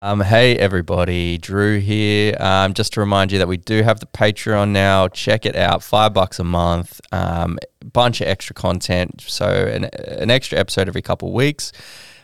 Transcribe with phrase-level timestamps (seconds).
[0.00, 2.36] Um, hey everybody, Drew here.
[2.38, 5.08] Um, just to remind you that we do have the Patreon now.
[5.08, 7.00] Check it out, five bucks a month.
[7.10, 7.58] Um,
[7.92, 11.72] bunch of extra content, so an, an extra episode every couple of weeks.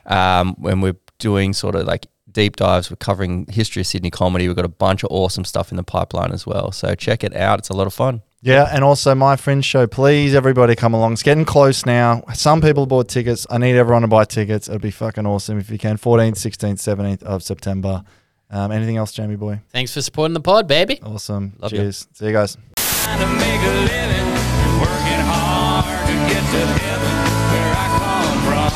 [0.07, 4.47] Um, when we're doing sort of like deep dives, we're covering history of Sydney comedy.
[4.47, 6.71] We've got a bunch of awesome stuff in the pipeline as well.
[6.71, 8.23] So check it out; it's a lot of fun.
[8.45, 9.87] Yeah, and also my friend's show.
[9.87, 11.15] Please, everybody, come along.
[11.15, 12.23] It's getting close now.
[12.35, 13.47] Some people bought tickets.
[13.49, 14.69] I need everyone to buy tickets.
[14.69, 15.97] It'd be fucking awesome if you can.
[15.97, 18.05] 14th, 16th, 17th of September.
[18.51, 19.61] Um, anything else, Jamie boy?
[19.71, 21.01] Thanks for supporting the pod, baby.
[21.03, 21.55] Awesome.
[21.59, 21.79] Love you.
[21.79, 22.07] Cheers.
[22.13, 22.53] See you guys.
[22.55, 24.29] to make a living,
[24.77, 27.17] working hard to get to heaven
[27.49, 28.69] where I come from.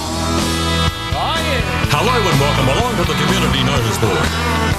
[1.12, 1.92] Oh yeah.
[1.92, 4.77] Hello and welcome along to the Community Notice Board.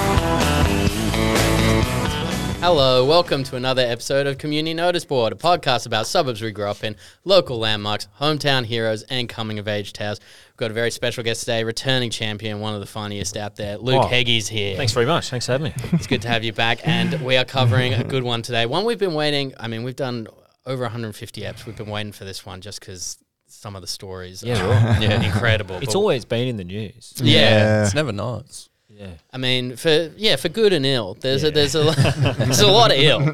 [2.62, 6.66] Hello, welcome to another episode of Community Notice Board, a podcast about suburbs we grew
[6.67, 10.20] up in, local landmarks, hometown heroes, and coming of age tales.
[10.50, 13.77] We've got a very special guest today, returning champion, one of the funniest out there.
[13.77, 14.76] Luke Oh, Heggie's here.
[14.76, 15.30] Thanks very much.
[15.30, 15.73] Thanks for having me.
[15.94, 18.66] It's good to have you back, and we are covering a good one today.
[18.66, 19.53] One we've been waiting.
[19.58, 20.28] I mean, we've done
[20.66, 21.66] over 150 apps.
[21.66, 24.62] We've been waiting for this one just because some of the stories Yeah,
[24.97, 25.78] are yeah, incredible.
[25.78, 27.14] It's But- always been in the news.
[27.23, 27.86] yeah.
[27.86, 28.67] It's never nice.
[29.00, 29.11] Yeah.
[29.31, 31.16] I mean, for yeah, for good and ill.
[31.22, 31.83] There's a there's a
[32.38, 33.33] there's a lot of ill,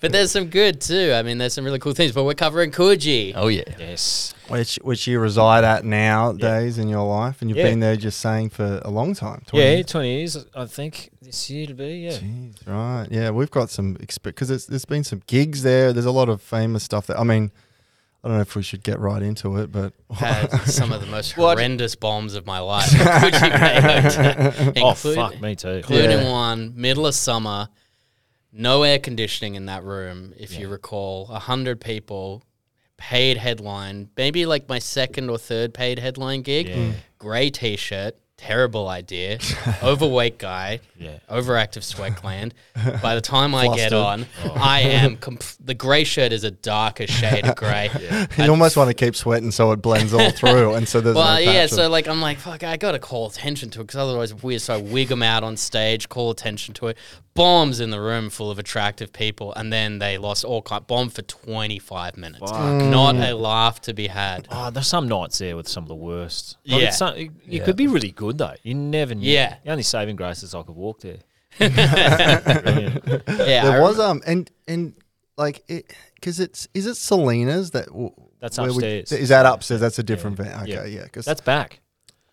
[0.00, 1.12] but there's some good too.
[1.14, 2.12] I mean, there's some really cool things.
[2.12, 3.32] But we're covering Coogee.
[3.34, 3.62] Oh yeah.
[3.76, 4.32] Yes.
[4.48, 7.64] Which which you reside at nowadays in your life, and you've Yeah.
[7.70, 9.42] been there just saying for a long time.
[9.48, 9.86] 20 Yeah, years.
[9.86, 11.98] 20 years, I think, this year to be.
[11.98, 12.10] Yeah.
[12.12, 13.08] Jeez, right.
[13.10, 15.92] Yeah, we've got some because there's, there's been some gigs there.
[15.92, 17.18] There's a lot of famous stuff there.
[17.18, 17.50] I mean,
[18.22, 21.06] I don't know if we should get right into it, but Had some of the
[21.06, 21.56] most What?
[21.56, 22.90] horrendous bombs of my life.
[22.90, 25.68] Coogee Bay Hotel, Oh, fuck, me too.
[25.70, 26.30] including Yeah.
[26.30, 27.68] one middle of summer,
[28.52, 30.34] no air conditioning in that room.
[30.36, 32.42] If you recall, a hundred people,
[32.98, 36.68] paid headline, maybe like my second or third paid headline gig.
[36.68, 36.92] Yeah.
[37.18, 39.38] Gray t-shirt, terrible idea.
[39.82, 41.18] Overweight guy, Yeah.
[41.30, 42.54] overactive sweat gland.
[43.02, 43.92] By the time I get Flustered.
[43.92, 44.52] on, oh.
[44.56, 47.90] I am comp- the gray shirt is a darker shade of gray.
[48.38, 51.34] you almost want to keep sweating so it blends all through, and so there's Well,
[51.34, 53.98] no yeah, of- so like I'm like, fuck, I gotta call attention to it because
[54.00, 54.62] otherwise it's weird.
[54.62, 56.96] So I wig them out on stage, call attention to it.
[57.34, 60.84] Bombs in the room full of attractive people, and then they lost all kind.
[60.86, 62.40] Bomb for 25 minutes.
[62.50, 63.30] Not mm.
[63.30, 64.48] a laugh to be had.
[64.50, 66.56] Oh, there's some nights there with some of the worst.
[66.66, 66.90] Like, Yeah.
[66.90, 67.64] some- it, it Yeah.
[67.64, 68.54] could be really good, though.
[68.62, 69.30] You never knew.
[69.30, 69.56] Yeah.
[69.64, 71.18] The only saving grace is I could walk there.
[71.58, 73.04] Brilliant.
[73.28, 74.94] Yeah, I there was um and and
[75.36, 78.10] like it because it's is it Selina's that w-
[78.40, 79.12] That's where we- upstairs.
[79.12, 79.80] is that upstairs?
[79.80, 80.44] That's a different Yeah.
[80.44, 80.62] van.
[80.62, 80.84] Okay, Yeah.
[80.84, 81.80] yeah, because That's back.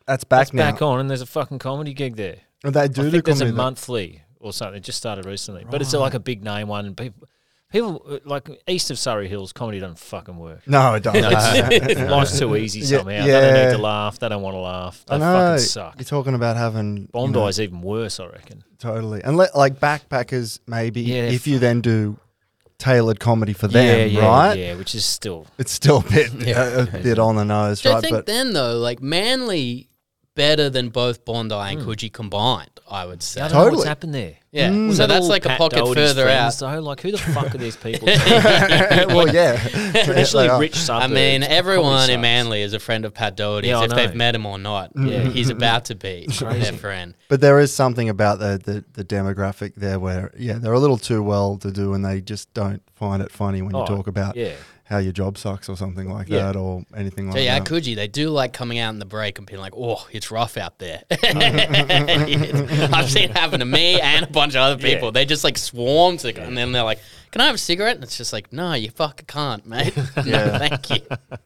[0.05, 0.71] that's back That's now.
[0.71, 2.37] back on, and there's a fucking comedy gig there.
[2.63, 4.77] And They do I do think there's a monthly or something.
[4.77, 7.27] It just started recently, but it's like a big name one, and people,
[7.71, 10.67] people uh, like east of Surry Hills, comedy doesn't fucking work.
[10.67, 11.21] No, it doesn't.
[12.09, 13.25] Life's too easy Yeah, somehow.
[13.25, 13.65] They don't yeah.
[13.65, 14.19] need to laugh.
[14.19, 15.05] They don't want to laugh.
[15.07, 15.33] They I know.
[15.33, 15.95] fucking suck.
[15.97, 18.63] You're talking about having you Bondi know, is even worse, I reckon.
[18.79, 22.17] totally, and let, like backpackers maybe Yeah, if you then do
[22.77, 24.53] tailored comedy for them, yeah, yeah, right?
[24.57, 27.89] Yeah, which is still It's still a bit a, a bit on the nose, So
[27.89, 28.03] I right?
[28.03, 29.89] think But then though, like Manly,
[30.37, 32.69] better than both Bondi and Coogee combined.
[32.89, 33.41] I would say.
[33.41, 33.77] I don't know Totally.
[33.79, 34.35] what's happened there.
[34.53, 34.87] Yeah, Mm.
[34.87, 36.53] Was so that that's all like a Pat pocket Doherty's further out.
[36.53, 36.79] friends, Though?
[36.79, 38.07] Like, who the fuck are these people?
[38.07, 39.57] well, yeah,
[40.05, 40.59] Traditionally They are.
[40.59, 41.13] rich I suburbs.
[41.13, 42.21] mean, everyone in.
[42.21, 44.91] Manly is a friend of Pat Doherty's Yeah, I if they've met him or not.
[44.95, 45.23] Yeah.
[45.23, 47.13] He's about to be their friend.
[47.27, 50.97] But there is something about the, the, the demographic there where, yeah, they're a little
[50.97, 54.07] too well to do and they just don't find it funny when you Oh, talk
[54.07, 54.53] about Yeah.
[54.89, 56.45] How your job sucks or something like Yeah.
[56.45, 57.67] that or anything like So yeah, that.
[57.67, 60.55] Coogee, they do like coming out in the break and being like, "Oh, it's rough
[60.55, 65.07] out there." I've seen it happen to me and a bunch of other people.
[65.09, 65.11] Yeah.
[65.11, 66.99] They just like swarm to, and then they're like,
[67.31, 69.95] "Can I have a cigarette?" And it's just like, "No, you fucking can't, mate.
[69.97, 70.57] no, Yeah.
[70.57, 70.99] thank you."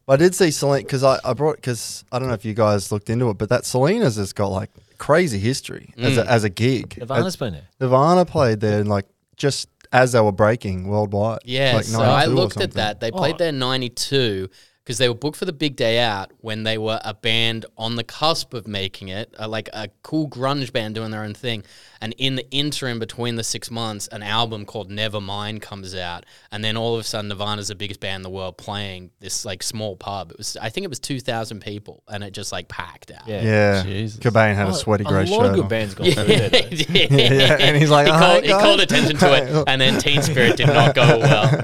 [0.07, 2.91] I did see Selina because I, I brought, because I don't know if you guys
[2.91, 6.25] looked into it, but that Selina's has got like crazy history as, Mm.
[6.25, 6.95] a, as a gig.
[6.97, 7.67] Nirvana's been there.
[7.79, 11.39] Nirvana played there and like just as they were breaking worldwide.
[11.45, 12.99] Yeah, like so I looked at that.
[12.99, 13.37] They played Oh.
[13.39, 14.49] there in '92
[14.91, 17.95] because they were booked for the big day out when they were a band on
[17.95, 21.63] the cusp of making it, uh, like a cool grunge band doing their own thing.
[22.01, 26.61] And in the interim between the six months, an album called Nevermind comes out, and
[26.61, 29.63] then all of a sudden, Nirvana's the biggest band in the world playing this like
[29.63, 30.31] small pub.
[30.31, 33.27] It was, I think, it was two thousand people, and it just like packed out.
[33.27, 33.43] Yeah.
[33.43, 33.83] Yeah.
[33.83, 34.19] Jesus.
[34.19, 35.69] Cobain had a Oh, sweaty grey A lot of good on.
[35.69, 36.67] bands got Yeah, through there.
[36.71, 37.07] yeah.
[37.31, 40.21] Yeah, and he's like, he, "Oh, called, he called attention to it, and then Teen
[40.21, 41.63] Spirit did not go well.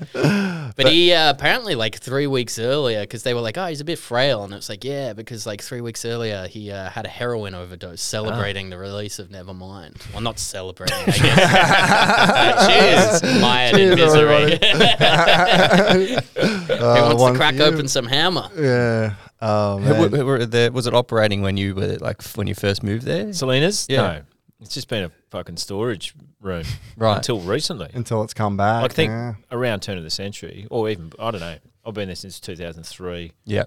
[0.77, 3.85] But, he uh, apparently like three weeks earlier, because they were like, "Oh, he's a
[3.85, 7.09] bit frail," and it's like, "Yeah," because like three weeks earlier he uh, had a
[7.09, 9.95] heroin overdose, celebrating the release of Nevermind.
[10.13, 11.05] Well, not celebrating, I
[12.67, 13.21] guess.
[13.21, 14.59] Cheers, mired in Cheers, misery.
[16.67, 17.63] Who Uh, wants one to crack you.
[17.63, 18.47] open some hammer?
[18.57, 19.15] Yeah.
[19.41, 20.11] Oh, Who- man.
[20.19, 23.33] who were there- was it operating when you were like when you first moved there?
[23.33, 23.85] Selina's?
[23.89, 24.01] Yeah.
[24.01, 24.21] No.
[24.59, 26.63] It's just been a fucking storage room
[26.97, 27.17] Right.
[27.17, 27.89] until recently.
[27.93, 28.83] Until it's come back.
[28.83, 29.33] I think yeah.
[29.51, 31.57] around turn of the century, or even I don't know.
[31.85, 33.65] I've been there since 2003, Yeah.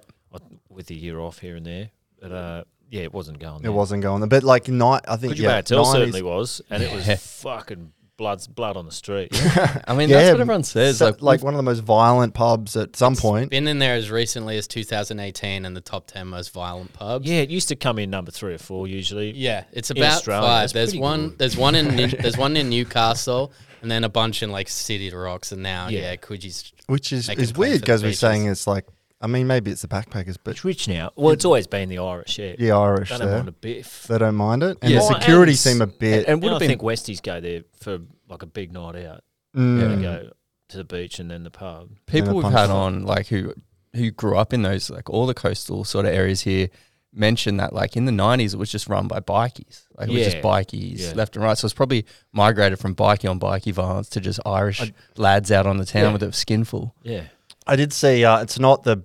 [0.68, 1.90] with a year off here and there.
[2.20, 3.64] But uh, yeah, it wasn't going.
[3.64, 4.28] It wasn't going there.
[4.28, 7.06] But like, night, I think, Could you yeah, tell 90s certainly was, and it was
[7.40, 9.30] fucking blood blood on the street.
[9.40, 9.82] Yeah.
[9.88, 10.98] I mean, Yeah, that's what everyone says.
[10.98, 13.50] so- like, like one of the most violent pubs at some point.
[13.50, 17.26] Been in there as recently as 2018 and the top 10 most violent pubs.
[17.26, 19.32] yeah, it used to come in number three or four usually.
[19.32, 20.72] Yeah, it's In about Australia, five.
[20.74, 21.30] There's one.
[21.30, 21.38] good.
[21.38, 21.88] There's one in.
[22.20, 23.52] There's one in Newcastle,
[23.82, 26.00] and then a bunch in like City of Rocks, and now Yeah.
[26.00, 26.72] yeah, Coogee's.
[26.86, 28.86] Which is, is weird because we're saying it's like,
[29.22, 31.10] I mean, maybe it's the backpackers, but It's rich now.
[31.14, 32.38] Well, it's always been the Irish.
[32.38, 34.06] Yeah, the Irish They don't there, mind a biff.
[34.08, 34.78] they don't mind it.
[34.80, 35.00] And Yeah.
[35.00, 36.20] the Well, security and- seem a bit.
[36.20, 37.98] and And would I have been think Westies go there for
[38.30, 39.22] like a big night out.
[39.54, 39.96] Mm.
[39.96, 40.30] They go
[40.70, 41.90] to the beach and then the pub.
[42.06, 43.52] people a we've had on like who
[43.94, 46.68] who grew up in those like all the coastal sort of areas here
[47.12, 50.22] mentioned that like in the 90s it was just run by bikies like it was
[50.26, 50.42] just Yeah.
[50.42, 51.12] bikies Yeah.
[51.16, 54.92] left and right so it's probably migrated from bikie on bikie violence to just irish
[55.16, 56.12] lads out on the town Yeah.
[56.12, 57.24] with a skinful Yeah.
[57.66, 58.24] I did see.
[58.24, 59.02] Uh, it's not the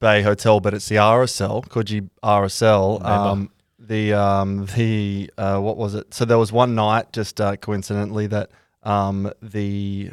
[0.00, 3.02] Bay Hotel, but it's the RSL, Coogee RSL.
[3.04, 6.12] Um, the um, the uh, what was it?
[6.12, 8.50] So there was one night, just uh, coincidentally, that
[8.82, 10.10] um, the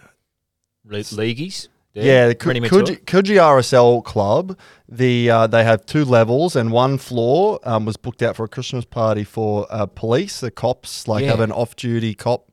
[0.85, 1.69] Le- Leagueies.
[1.93, 2.95] yeah, the Rennie Coo- Mature?
[2.97, 4.57] Coogee, Coogee RSL club.
[4.87, 8.47] The uh, they have two levels, and one floor um, was booked out for a
[8.49, 10.39] Christmas party for uh, police.
[10.39, 11.31] The cops like Yeah.
[11.31, 12.52] have an off-duty cop.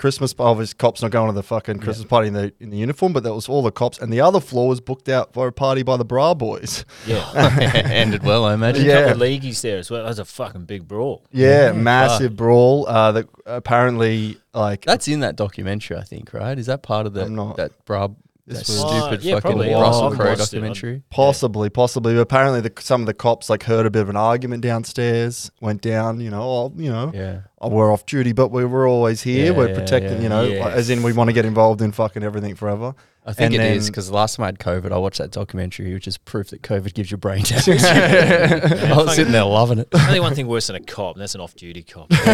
[0.00, 3.12] Christmas, obviously, cops not going to the fucking Christmas party in the in the uniform,
[3.12, 3.98] but that was all the cops.
[3.98, 6.86] And the other floor was booked out for a party by the Bra Boys.
[7.06, 7.30] Yeah.
[7.74, 8.92] ended well i imagine Yeah.
[8.92, 10.02] A couple of leagueies there as well.
[10.02, 11.26] That was a fucking big brawl.
[11.32, 12.88] Yeah, massive brawl.
[12.88, 17.12] Uh, that apparently like that's in that documentary i think right is that part of
[17.12, 18.16] the I'm not- that brab
[18.50, 19.72] This that was- stupid yeah, fucking probably.
[19.72, 20.44] Russell haven't crowe watched it.
[20.46, 22.14] documentary Possibly, possibly.
[22.14, 25.50] But apparently, the, some of the cops like heard a bit of an argument downstairs.
[25.60, 26.42] Went down, you know.
[26.42, 29.46] Oh, you know, yeah oh, we're off duty, but we were always here.
[29.46, 30.22] Yeah, we're protecting, yeah.
[30.22, 30.64] you know, Yeah.
[30.64, 32.94] like, as in we want to get involved in fucking everything forever.
[33.24, 35.30] I think And it is because the last time I had COVID, I watched that
[35.30, 37.68] documentary, which is proof that COVID gives you brain damage.
[37.84, 39.88] I was sitting there loving it.
[39.92, 42.10] Only one thing worse than a cop, and that's an off-duty cop.
[42.12, 42.24] Sneaky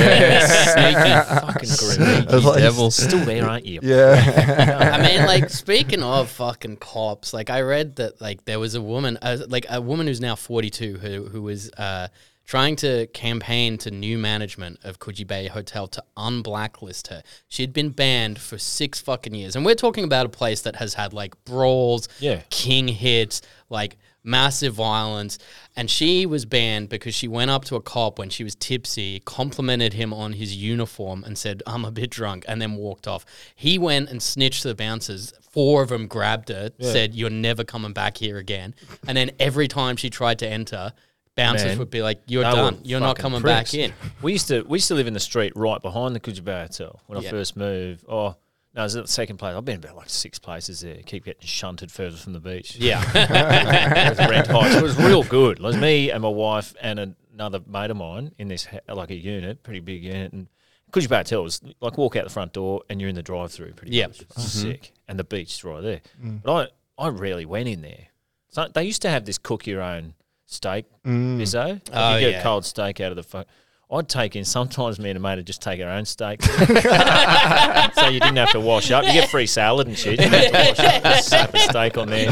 [1.40, 2.26] fucking grim.
[2.44, 2.90] Like- devil.
[2.90, 3.80] Still there, aren't you?
[3.82, 8.74] Yeah, I mean, like speaking of fucking cops, like I read that like there was
[8.74, 12.08] a woman, uh, like a woman who's now 42, who who was uh,
[12.46, 17.22] trying to campaign to new management of Coogee Bay Hotel to unblacklist her.
[17.48, 20.76] She had been banned for six fucking years, and we're talking about a place that
[20.76, 22.42] has had like brawls, Yeah.
[22.50, 25.38] king hits, like massive violence.
[25.76, 29.20] And she was banned because she went up to a cop when she was tipsy,
[29.20, 33.24] complimented him on his uniform, and said, I'm a bit drunk, and then walked off.
[33.54, 35.32] He went and snitched to the bouncers.
[35.50, 38.74] Four of them grabbed her, said, You're never coming back here again.
[39.08, 40.92] And then every time she tried to enter,
[41.36, 42.80] bouncers Man, would be like, You're done.
[42.84, 43.72] You're not coming pricks.
[43.72, 43.92] back in.
[44.22, 47.00] We used to we used to live in the street right behind the Coogee Hotel
[47.06, 47.28] when Yeah.
[47.28, 48.04] I first moved.
[48.08, 48.34] Oh,
[48.74, 49.54] no, it was the second place.
[49.54, 50.96] I've been about like six places there.
[51.06, 52.76] Keep getting shunted further from the beach.
[52.76, 53.00] Yeah.
[54.10, 54.74] with rent heights.
[54.74, 55.58] It was real good.
[55.58, 59.14] It was me and my wife and another mate of mine in this like a
[59.16, 60.48] unit, pretty big unit, and
[60.92, 63.72] Coogee Bay Hotel was like walk out the front door and you're in the drive-through.
[63.72, 64.08] Pretty Yeah.
[64.08, 64.20] much.
[64.22, 66.00] It's sick, and the beach's right there.
[66.22, 66.42] Mm.
[66.42, 68.06] But I I rarely went in there.
[68.48, 70.14] So they used to have this cook your own
[70.46, 71.38] steak mm.
[71.38, 71.68] bizzo.
[71.68, 72.40] Like Oh, you get yeah.
[72.40, 73.46] a cold steak out of the fuck.
[73.88, 76.42] I'd take in sometimes me and a mate would just take our own steak.
[76.42, 79.04] so you didn't have to wash up.
[79.04, 80.12] You get free salad and shit.
[80.12, 81.02] You didn't have to wash up.
[81.04, 82.28] Just slap a steak on there.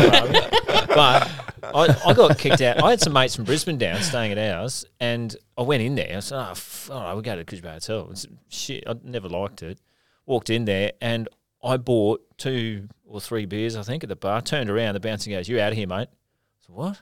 [0.88, 1.30] But
[1.62, 2.82] I, I got kicked out.
[2.82, 6.16] I had some mates from Brisbane down staying at ours, and I went in there.
[6.16, 8.94] I said, "Oh, f- all right, we'll go to Coogee Bay Hotel." It's, shit, I
[9.04, 9.78] never liked it.
[10.26, 11.28] Walked in there, and
[11.62, 14.42] I bought two or three beers, I think, at the bar.
[14.42, 17.00] Turned around, the bouncer goes, "You out of here, mate?" I said, "What?"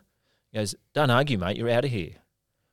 [0.53, 1.57] He goes, "Don't argue, mate.
[1.57, 2.21] You're out of here." I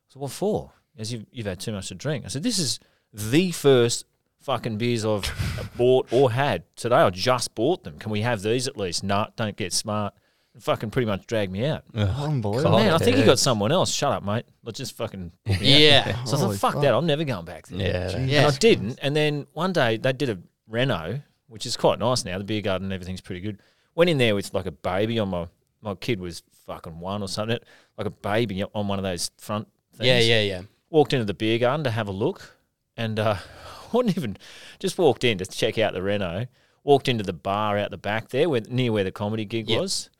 [0.08, 2.24] said, "What for?" He goes, you've, you've had too much to drink.
[2.24, 2.78] I said, "This is
[3.12, 4.04] the first
[4.40, 6.96] fucking beers I've bought or had today.
[6.96, 7.98] I just bought them.
[7.98, 10.14] Can we have these at least?" Nah, don't get smart.
[10.52, 11.84] And fucking pretty much dragged me out.
[11.94, 12.78] unbelievable.
[12.78, 13.92] Man, I think you got someone else.
[13.92, 14.44] Shut up, mate.
[14.64, 15.30] Let's just fucking.
[15.44, 16.06] put me out.
[16.06, 16.24] yeah.
[16.24, 16.82] So I Holy thought, fuck fuck.
[16.82, 16.92] that.
[16.92, 17.78] I'm never going back there.
[18.10, 18.18] Yeah.
[18.18, 18.38] Yeah.
[18.46, 18.98] And I didn't.
[19.00, 22.36] And then one day they did a reno, which is quite nice now.
[22.38, 23.60] The beer garden and everything's pretty good.
[23.94, 25.46] Went in there with like a baby on my
[25.82, 27.58] my kid was fucking one or something.
[27.98, 30.06] Like a baby on one of those front things.
[30.06, 30.62] Yeah, yeah, yeah.
[30.88, 32.56] Walked into the beer garden to have a look,
[32.96, 33.36] and uh,
[33.92, 34.36] wasn't even
[34.78, 36.46] just walked in to check out the reno.
[36.84, 39.80] Walked into the bar out the back there, where, near where the comedy gig Yep.
[39.80, 40.10] was,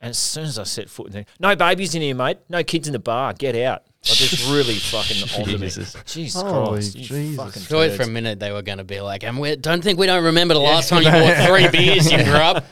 [0.00, 2.38] And as soon as I set foot in there, no babies in here, mate.
[2.48, 3.32] No kids in the bar.
[3.32, 3.82] Get out.
[4.06, 5.66] Like just really fucking onto me.
[5.66, 5.96] Jesus.
[6.04, 6.94] Jesus Holy Christ.
[6.94, 7.36] you Jesus.
[7.36, 8.10] fucking Thought for a turds.
[8.10, 10.60] minute they were going to be like, and we don't think we don't remember the
[10.60, 12.64] last time you bought three beers, you grew up.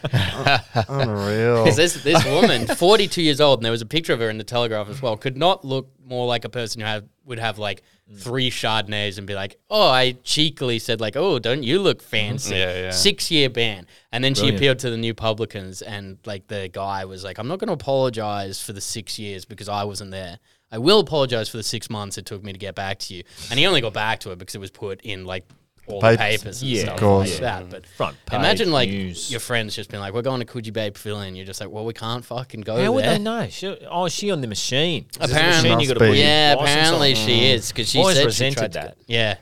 [0.90, 1.64] Unreal.
[1.64, 4.36] Because this, this woman, 42 years old, and there was a picture of her in
[4.36, 7.58] the Telegraph as well, could not look more like a person who have, would have
[7.58, 8.18] like mm.
[8.18, 12.10] three Chardonnays and be like, oh, I cheekily said like, oh, don't you look mm-hmm.
[12.10, 12.56] fancy?
[12.56, 12.90] Yeah, yeah.
[12.90, 13.86] Six year ban.
[14.12, 14.58] And then she Brilliant.
[14.58, 17.74] appealed to the New Publicans, and like the guy was like, I'm not going to
[17.74, 20.38] apologize for the six years because I wasn't there.
[20.72, 23.22] I will apologize for the six months it took me to get back to you.
[23.50, 25.44] And he only got back to her because it was put in like
[25.86, 26.40] all the Papers.
[26.42, 27.30] papers and Yeah, stuff of course.
[27.32, 27.68] like that.
[27.70, 29.30] But Front page imagine like news.
[29.30, 31.84] your friends just being like, "We're going to Coogee Bay Pavilion." You're just like, "Well,
[31.84, 32.84] we can't fucking go there.
[32.86, 33.48] How would there." they know?
[33.50, 35.06] She, oh, is she on the machine?
[35.12, 36.18] Is this a Apparently- machine you got to Must put be.
[36.18, 37.26] your Yeah, license apparently on?
[37.26, 38.96] she is because she Always said she resented tried to- that.
[39.06, 39.34] Yeah,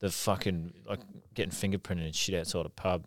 [0.00, 1.00] The fucking like
[1.34, 3.04] getting fingerprinted and shit outside a pub.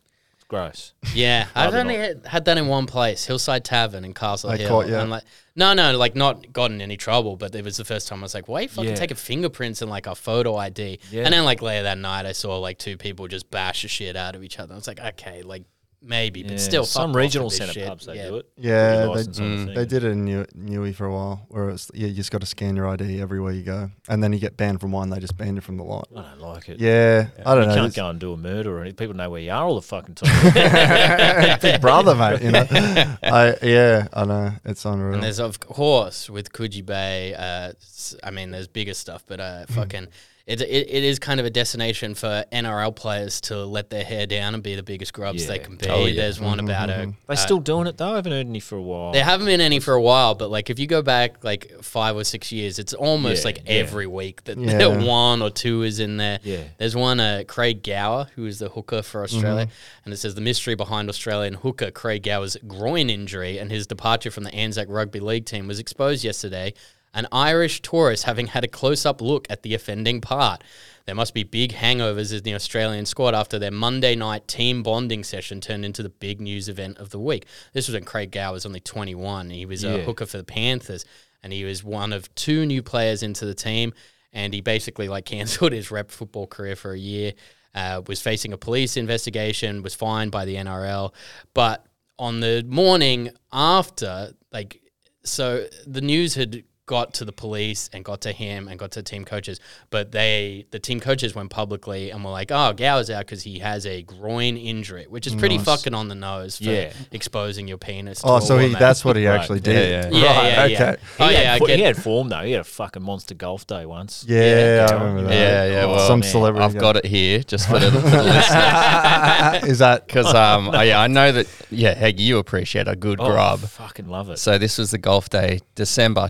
[0.52, 1.14] It's gross.
[1.16, 1.48] yeah.
[1.56, 4.70] I've only had, had that in one place, Hillside Tavern in Castle They Hill.
[4.70, 4.96] caught you?
[4.96, 5.24] And like,
[5.56, 8.34] no, no, like not gotten any trouble, but it was the first time I was
[8.34, 8.96] like, "Why you fucking Yeah.
[8.96, 11.24] taking fingerprints and like a photo ID?" Yeah.
[11.26, 14.16] And then like later that night, I saw like two people just bash the shit
[14.16, 14.74] out of each other.
[14.74, 15.64] I was like, "Okay, like
[16.02, 18.28] maybe, Yeah, but still, fuck some off regional with this centre shit." pubs they yeah.
[18.28, 18.46] do it.
[18.58, 19.76] Yeah, Put they- license on the thing.
[19.76, 22.42] They did it in New- Newey for a while, where it's yeah, you just got
[22.42, 25.10] to scan your ID everywhere you go, and then you get banned from one.
[25.10, 26.08] They just banned it from the lot.
[26.16, 26.80] I don't like it.
[26.80, 27.76] Yeah, I don't you know.
[27.76, 28.96] can't It's go and do a murder or anything.
[28.98, 30.54] People know where you are all the fucking time.
[31.62, 32.42] Big brother, mate.
[32.42, 32.66] You know,
[33.24, 35.14] I yeah, I know it's unreal.
[35.16, 37.34] And there's of course with Coogee Bay.
[37.34, 39.74] Uh, s- I mean, there's bigger stuff, but uh, Hmm.
[39.74, 40.08] fucking,
[40.48, 44.26] it, it it is kind of a destination for NRL players to let their hair
[44.26, 45.88] down and be the biggest grubs they can be.
[45.88, 46.16] Oh, yeah.
[46.22, 47.14] There's one about a.
[47.28, 48.14] they uh, still doing it though.
[48.14, 49.12] I haven't heard any for a while.
[49.14, 52.16] There haven't been any for a while, but like if you go back like five
[52.16, 53.74] or six years, it's almost Yeah, like yeah.
[53.74, 54.88] every week that Yeah.
[55.06, 56.40] one or two is in there.
[56.44, 56.64] Yeah.
[56.78, 60.02] There's one, uh, Craig Gower, who is the hooker for Australia, Mm-hmm.
[60.06, 64.32] and it says the mystery behind Australian hooker Craig Gower's groin injury and his departure
[64.32, 66.74] from the Anzac Rugby League team was exposed yesterday.
[67.14, 70.64] An Irish tourist having had a close-up look at the offending part.
[71.06, 75.24] There must be big hangovers in the Australian squad after their Monday night team bonding
[75.24, 77.46] session turned into the big news event of the week.
[77.74, 79.50] This was when Craig Gower was only 21.
[79.50, 81.06] He was a hooker for the Panthers,
[81.44, 83.94] and he was one of two new players into the team.
[84.32, 87.34] And he basically like cancelled his rep football career for a year.
[87.74, 89.82] Uh, was facing a police investigation.
[89.82, 91.14] Was fined by the NRL,
[91.54, 91.86] but
[92.20, 94.82] on the morning after, like,
[95.24, 99.02] so the news had got to the police and got to him and got to
[99.02, 103.26] team coaches, but they the team coaches went publicly and were like, "Oh, Gower's out
[103.26, 105.66] because he has a groin injury," which is pretty Nice.
[105.66, 106.92] fucking on the nose for Yeah.
[107.12, 108.22] exposing your penis.
[108.22, 109.40] To oh, so he that's what he Right.
[109.40, 110.14] actually Yeah, did.
[110.14, 110.20] yeah.
[110.22, 110.82] Yeah, right, yeah, yeah.
[110.92, 111.02] okay.
[111.20, 112.42] Oh he, yeah, had, I fo- he had form though.
[112.44, 114.26] He had a fucking monster golf day once.
[114.28, 115.34] Yeah, Yeah, I remember that.
[115.34, 115.84] Yeah, yeah.
[115.86, 116.30] Oh, Well, Some man.
[116.30, 116.66] celebrity.
[116.66, 119.70] I've got it here just for the, for the listeners.
[119.72, 121.48] Is that Because um, oh, yeah, I know that.
[121.70, 123.60] Yeah, Heggie, you appreciate a good Oh, grub.
[123.62, 124.40] fucking love it.
[124.40, 126.28] So this was the golf day, December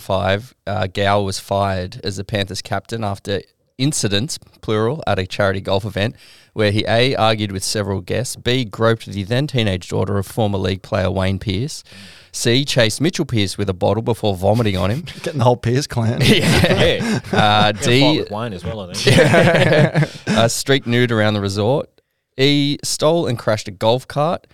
[0.00, 0.54] 2005.
[0.66, 3.42] Uh, Gow was fired as the Panthers captain after
[3.78, 6.14] incidents, plural, at a charity golf event
[6.52, 10.58] where he A, argued with several guests, B, groped the then teenage daughter of former
[10.58, 11.84] league player Wayne Pearce,
[12.32, 15.86] C, chased Mitchell Pearce with a bottle before vomiting on him, getting the whole Pearce
[15.86, 16.20] clan?
[16.24, 17.20] yeah.
[17.32, 20.28] uh, D, D, with Wayne as well, I think.
[20.28, 21.88] uh, streaked nude around the resort,
[22.36, 24.46] E, stole and crashed a golf cart,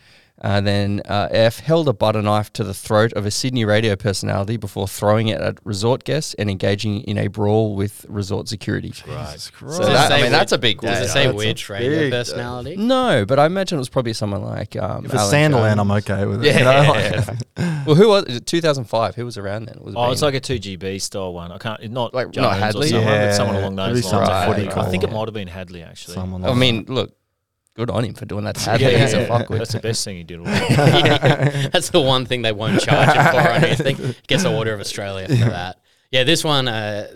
[0.42, 3.96] Uh, then uh, F held a butter knife to the throat of a Sydney radio
[3.96, 8.90] personality before throwing it at resort guests and engaging in a brawl with resort security.
[8.90, 9.76] Jesus Christ.
[9.78, 11.04] So that, I say mean, that's a big Does day.
[11.04, 12.10] it say That's which radio big day.
[12.10, 12.76] personality?
[12.76, 15.80] No, but I imagine it was probably someone like um, If it's Alan Sandiland, Jones.
[15.80, 16.54] I'm okay with it.
[16.54, 16.58] Yeah.
[16.58, 17.24] you
[17.64, 18.46] know, Well, who was it?
[18.46, 19.14] 2005?
[19.14, 19.76] Who was around then?
[19.76, 21.50] It was Oh, it's been- like a two GB style one.
[21.50, 21.90] I can't.
[21.90, 22.86] Not Like, like not Jones Hadley?
[22.88, 24.54] or someone, Yeah, but someone along those some lines.
[24.54, 26.12] footy I think it might have been Hadley actually.
[26.14, 27.16] someone I mean, look,
[27.76, 28.56] good on him for doing that.
[28.56, 28.98] to Hadley.
[28.98, 29.58] He's a fuckwit.
[29.58, 30.40] That's the best thing he did.
[30.40, 34.14] all That's the one thing they won't charge him for on anything.
[34.26, 35.78] Gets a Order of Australia for that.
[36.10, 37.08] Yeah, this one uh,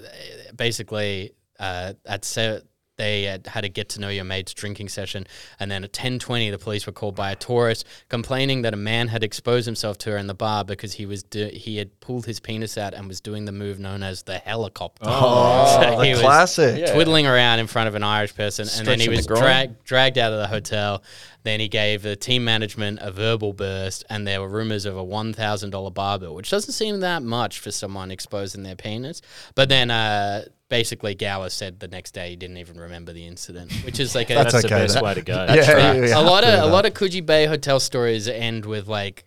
[0.54, 2.62] basically uh, at se-
[3.00, 5.26] they had, had a get to know your mates drinking session,
[5.58, 8.76] and then at ten twenty, the police were called by a tourist complaining that a
[8.76, 11.88] man had exposed himself to her in the bar because he was do- he had
[12.00, 15.04] pulled his penis out and was doing the move known as the helicopter.
[15.06, 16.92] Oh, So the he was- classic.
[16.92, 19.76] twiddling around in front of an Irish person, and then he Stretching the was groin.
[19.84, 21.02] dragged out of the hotel.
[21.42, 25.02] Then he gave the team management a verbal burst, and there were rumors of a
[25.02, 29.22] one thousand dollar bar bill, which doesn't seem that much for someone exposing their penis.
[29.54, 33.70] But then, uh, basically, Gower said the next day he didn't even remember the incident,
[33.84, 35.34] which is like a, That's That's, okay, the best that- way to go.
[35.50, 38.86] Yeah, yeah, yeah, a lot of a lot of Coogee Bay hotel stories end with
[38.88, 39.24] like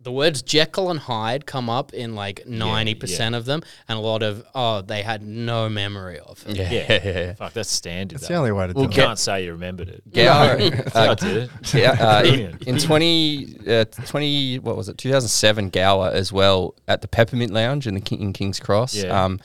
[0.00, 4.02] the words Jekyll and Hyde come up in like ninety percent of them, and a
[4.02, 6.56] lot of oh they had no memory of it.
[6.56, 6.86] Yeah, Yeah.
[6.88, 7.34] yeah, yeah.
[7.34, 8.16] Fuck, that's standard.
[8.16, 8.34] It's though.
[8.34, 8.88] the only way to You do it.
[8.88, 10.02] We can't say you remembered it.
[10.12, 10.58] Gower,
[10.94, 11.74] I uh, did it.
[11.74, 12.62] yeah, uh, in, Brilliant.
[12.64, 17.86] in 20, uh, 20, what was it, 2007, Gower as well at the Peppermint Lounge
[17.86, 18.94] in the King, in King's Cross.
[18.96, 19.24] Yeah.
[19.24, 19.38] Um,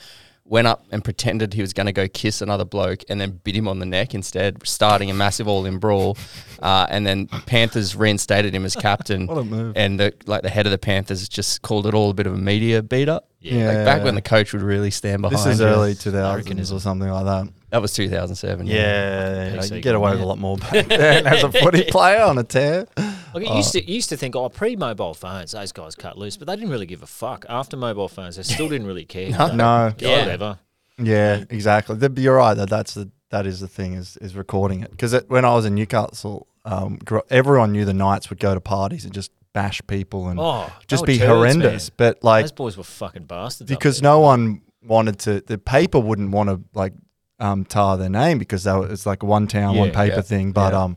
[0.48, 3.54] went up and pretended he was going to go kiss another bloke and then bit
[3.54, 6.16] him on the neck instead, starting a massive all-in brawl.
[6.60, 9.26] Uh, and then Panthers reinstated him as captain.
[9.28, 9.76] What a move.
[9.76, 12.34] And the, like the head of the Panthers just called it all a bit of
[12.34, 13.28] a media beat up.
[13.38, 13.68] Yeah.
[13.68, 15.38] Like back when the coach would really stand behind.
[15.38, 15.66] This is you.
[15.66, 17.52] early 2000s or something like that.
[17.70, 18.66] That was 2007.
[18.66, 22.22] Yeah, PC you get away with a lot more back then as a footy player
[22.22, 22.86] on a tear.
[23.34, 26.36] Like, you used to you used to think, oh, pre-mobile phones, those guys cut loose,
[26.38, 27.44] but they didn't really give a fuck.
[27.48, 29.30] After mobile phones, they still didn't really care.
[29.30, 30.18] no, No, Yeah.
[30.20, 30.58] whatever.
[30.98, 31.96] yeah, exactly.
[31.96, 32.54] The- You're right.
[32.54, 35.66] That that's the that is the thing is is recording it because when I was
[35.66, 36.98] in Newcastle, um,
[37.28, 41.04] everyone knew the Knights would go to parties and just bash people and Oh, just
[41.04, 41.90] be turds, horrendous.
[41.90, 41.94] man.
[41.98, 43.68] But like those boys were fucking bastards.
[43.68, 44.10] because there.
[44.10, 46.94] no one wanted to, the paper wouldn't want to like
[47.38, 50.52] um, tar their name because they were, it's like one town, one paper yeah, thing.
[50.52, 50.82] But yeah.
[50.84, 50.96] um,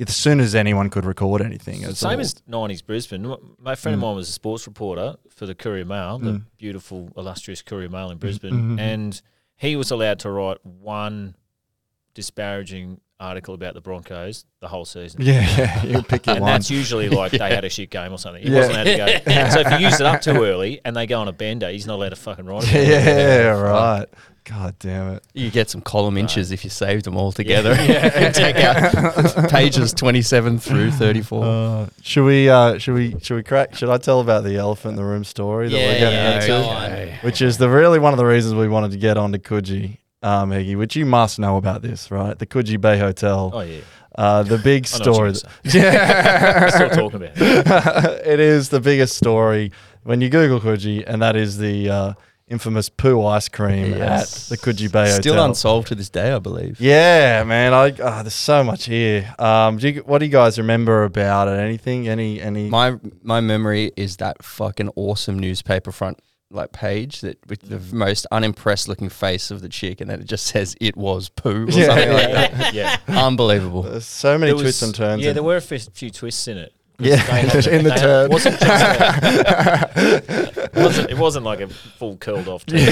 [0.00, 3.34] as soon as anyone could record anything, it's Same all- as 90s Brisbane.
[3.58, 7.62] My friend of mine was a sports reporter for the Courier Mail, the beautiful, illustrious
[7.62, 8.78] Courier Mail in Brisbane.
[8.78, 9.20] And
[9.56, 11.36] he was allowed to write one
[12.14, 15.22] disparaging article about the Broncos the whole season.
[15.22, 16.52] yeah, yeah, you pick your And one.
[16.52, 18.42] that's usually like they had a shit game or something.
[18.42, 18.56] He Yeah.
[18.58, 19.48] wasn't allowed to go.
[19.50, 21.86] so if you use it up too early and they go on a bender, he's
[21.86, 22.88] not allowed to fucking write about it.
[22.88, 24.06] yeah, right.
[24.44, 25.24] God damn it.
[25.34, 27.70] You get some column inches if you saved them all together.
[27.78, 31.44] and take out pages 27 through 34.
[31.44, 32.48] Uh, should we?
[32.48, 33.16] Uh, should we?
[33.20, 33.74] Should we crack?
[33.76, 36.34] Should I tell about the elephant in the room story that Yeah, we're getting yeah,
[36.34, 36.46] into?
[36.48, 37.08] go on.
[37.24, 39.98] Which is the really one of the reasons we wanted to get on to Coogee,
[40.24, 42.36] um, Heggie, which you must know about this, right?
[42.36, 43.50] The Coogee Bay Hotel.
[43.54, 43.80] Oh, yeah.
[44.14, 45.52] Uh, the big I know what story.
[45.72, 46.68] you're Yeah.
[46.68, 48.26] Still talking about it.
[48.26, 49.70] it is the biggest story
[50.02, 52.12] when you Google Coogee, and that is the uh,
[52.52, 54.52] infamous poo ice cream Yes.
[54.52, 55.46] at the Coogee Bay Still Hotel.
[55.46, 56.80] unsolved to this day, I believe.
[56.80, 57.72] Yeah, man.
[57.72, 59.34] I oh, there's so much here.
[59.38, 61.58] Um, do you, what do you guys remember about it?
[61.58, 62.06] Anything?
[62.08, 62.40] Any?
[62.40, 62.68] Any?
[62.68, 68.26] My my memory is that fucking awesome newspaper front like page that with the most
[68.30, 71.70] unimpressed looking face of the chick, and then it just says it was poo or
[71.70, 72.74] Yeah, something like that.
[72.74, 72.96] yeah.
[73.08, 73.82] Unbelievable.
[73.82, 75.22] there's so many There twists was- and turns.
[75.22, 76.74] Yeah, in- there were a few twists in it.
[77.02, 78.26] 'Cause Yeah, they in the turn.
[78.26, 79.90] It wasn't, just a-
[80.74, 82.86] it wasn't, it wasn't like a full curled off turn.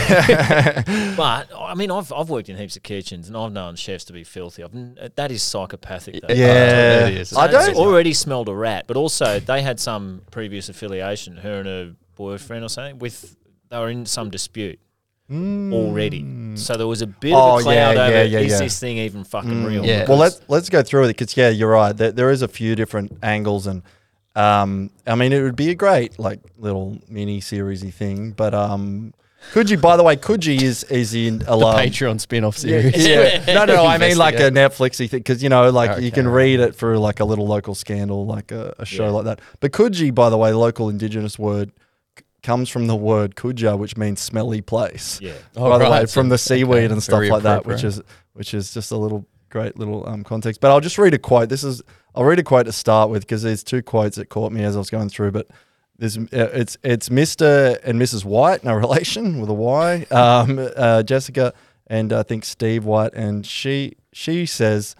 [1.17, 4.13] but, I mean, I've, I've worked in heaps of kitchens and I've known chefs to
[4.13, 4.63] be filthy.
[4.63, 6.21] I've, that is psychopathic.
[6.23, 6.35] Though.
[6.35, 7.07] Yeah.
[7.09, 7.33] it is.
[7.37, 11.67] I don't- already smelled a rat, but also they had some previous affiliation, her and
[11.67, 13.37] her boyfriend or something, with
[13.71, 14.79] they were in some dispute
[15.31, 16.57] already.
[16.57, 17.37] So there was a bit Mm.
[17.37, 18.57] Oh, of a cloud yeah, over yeah, yeah, is yeah.
[18.57, 18.61] Mm.
[18.61, 19.85] this thing even fucking real?
[19.87, 20.07] Yeah.
[20.09, 21.97] Well, let's let's go through it because yeah, you're right.
[21.97, 23.83] There, there is a few different angles, and
[24.37, 28.31] um, I mean, it would be a great like little mini seriesy thing.
[28.33, 29.13] But um,
[29.53, 31.77] Coogee, by the way, Coogee is is in a The lot.
[31.85, 32.95] Patreon spin off series.
[33.07, 36.29] Yeah, no, no, I mean like a Netflixy thing because you know, like you can
[36.29, 39.11] read it through like a little local scandal, like a, a show Yeah.
[39.11, 39.41] like that.
[39.61, 41.73] But Coogee, by the way, local indigenous word
[42.19, 45.19] c- comes from the word kuja, which means smelly place.
[45.23, 45.33] yeah.
[45.57, 48.01] Oh, by the way, from the seaweed okay, and stuff very like that, which is
[48.35, 50.61] which is just a little great little um, context.
[50.61, 51.49] But I'll just read a quote.
[51.49, 51.83] This is
[52.15, 54.77] I'll read a quote to start with because there's two quotes that caught me as
[54.77, 55.31] I was going through.
[55.33, 55.49] But
[55.99, 57.79] there's uh, it's it's Mr.
[57.85, 58.25] and Mrs.
[58.25, 60.07] White, no relation with a Y.
[60.11, 61.53] Um, uh, Jessica
[61.87, 64.97] and I think Steve White, and she she says.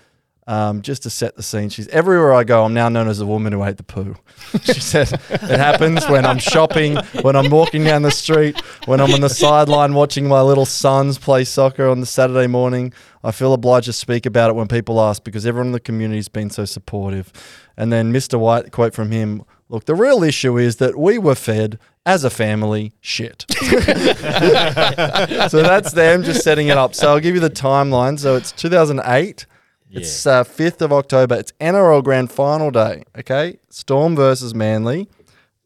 [0.47, 2.65] Um, just to set the scene, she's everywhere I go.
[2.65, 4.17] I'm now known as the woman who ate the poo.
[4.65, 9.13] she said it happens when I'm shopping, when I'm walking down the street, when I'm
[9.13, 12.93] on the sideline watching my little sons play soccer on the Saturday morning.
[13.23, 16.29] I feel obliged to speak about it when people ask because everyone in the community's
[16.29, 17.33] been so supportive.
[17.77, 18.39] And then Mr.
[18.39, 22.31] White, quote from him Look, the real issue is that we were fed as a
[22.31, 23.45] family shit.
[23.51, 23.63] so
[25.63, 26.93] that's them just setting it up.
[26.93, 28.19] So I'll give you the timeline.
[28.19, 29.47] So it's 2008.
[29.93, 31.35] It's uh, 5th of October.
[31.37, 33.03] It's NRL Grand Final day.
[33.19, 35.09] Okay, Storm versus Manly.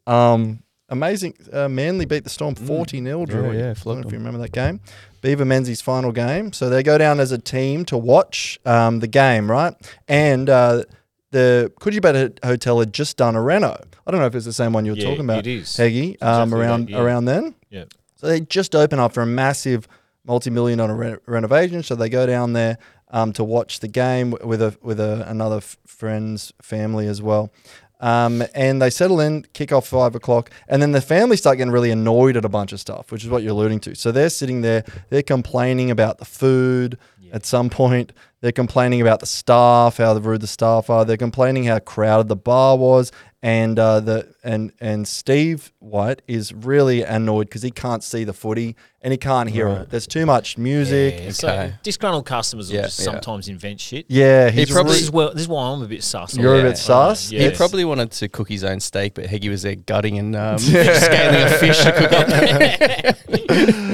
[0.06, 1.34] Um, amazing.
[1.52, 3.26] Uh, Manly beat the Storm 40 0.
[3.26, 3.52] Drew.
[3.52, 4.80] yeah, I don't know if you remember that game.
[5.20, 6.52] Beaver Menzies final game.
[6.52, 9.74] So they go down as a team to watch um, the game, right?
[10.06, 10.84] And uh,
[11.30, 13.82] the Coogee Hotel had just done a reno.
[14.06, 15.74] I don't know if it's the same one you're Yeah, talking about, it is.
[15.76, 17.00] Heggie, um, Exactly around that, yeah.
[17.02, 17.54] around then.
[17.70, 17.84] Yeah.
[18.16, 19.88] So they just open up for a massive
[20.26, 21.82] multi-million dollar re- renovation.
[21.82, 22.76] So they go down there
[23.08, 27.52] um, to watch the game with a with a, another f- friend's family as well.
[28.00, 31.72] Um, and they settle in, kick off five o'clock, and then the family start getting
[31.72, 33.94] really annoyed at a bunch of stuff, which is what you're alluding to.
[33.94, 36.98] So they're sitting there, they're complaining about the food.
[37.32, 38.12] At some point,
[38.42, 41.04] they're complaining about the staff, how rude the staff are.
[41.04, 43.10] They're complaining how crowded the bar was,
[43.44, 48.32] and uh, the and and Steve White is really annoyed because he can't see the
[48.32, 49.90] footy and he can't hear it.
[49.90, 51.14] There's too much music.
[51.20, 51.74] Yeah, So Okay.
[51.82, 53.04] disgruntled customers will Yeah, just yeah.
[53.04, 54.06] sometimes invent shit.
[54.08, 56.38] Yeah, he's probably- This is, well, this is why I'm a bit sus.
[56.38, 56.62] on You're a it.
[56.62, 57.30] bit sus?
[57.30, 57.50] Yeah.
[57.50, 60.56] He probably wanted to cook his own steak, but Heggie was there gutting and um,
[60.58, 62.28] scaling a fish to cook up.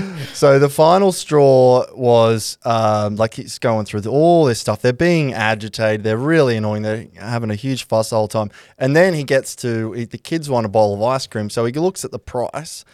[0.35, 4.83] So the final straw was um, like he's going through the, all this stuff.
[4.83, 6.05] They're being agitated.
[6.05, 6.83] They're really annoying.
[6.83, 8.51] They're having a huge fuss all the time.
[8.79, 11.65] And then he gets to he, the kids want a bowl of ice cream, so
[11.65, 12.85] he looks at the price,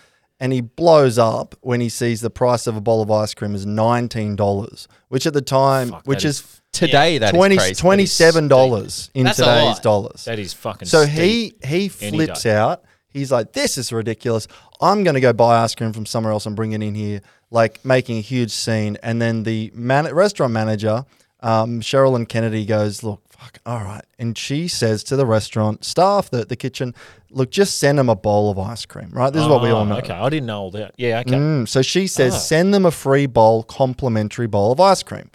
[0.40, 3.54] and he blows up when he sees the price of a bowl of ice cream
[3.54, 7.74] is nineteen dollars, which at the time, Fuck, which is Today, that is 20 crazy.
[7.74, 10.24] twenty-seven dollars in That's today's dollars.
[10.26, 10.86] That is fucking.
[10.86, 11.64] So steep.
[11.64, 12.84] he he flips out.
[13.08, 14.46] He's like, "This is ridiculous.
[14.80, 17.20] I'm going to go buy ice cream from somewhere else and bring it in here."
[17.50, 21.04] Like making a huge scene, and then the man- restaurant manager,
[21.40, 26.28] um, and Kennedy, goes, "Look, fuck, all right," and she says to the restaurant staff,
[26.28, 26.92] the the kitchen,
[27.30, 29.32] "Look, just send them a bowl of ice cream, right?
[29.32, 30.94] This is what we all Oh, know." Okay, I didn't know all that.
[30.96, 31.34] Yeah, okay.
[31.36, 32.38] Mm, so she says, Ah.
[32.38, 35.30] send them a free bowl, complimentary bowl of ice cream.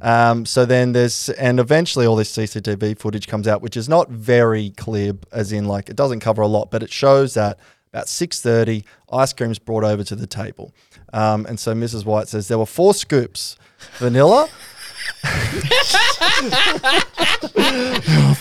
[0.00, 4.08] Um, so then there's, and eventually all this CCTV footage comes out, which is not
[4.10, 7.58] very clear, as in like it doesn't cover a lot, but it shows that
[7.92, 10.72] about six thirty, ice cream's brought over to the table,
[11.12, 12.04] um, and so Mrs.
[12.04, 13.56] White says there were four scoops,
[13.98, 14.48] vanilla.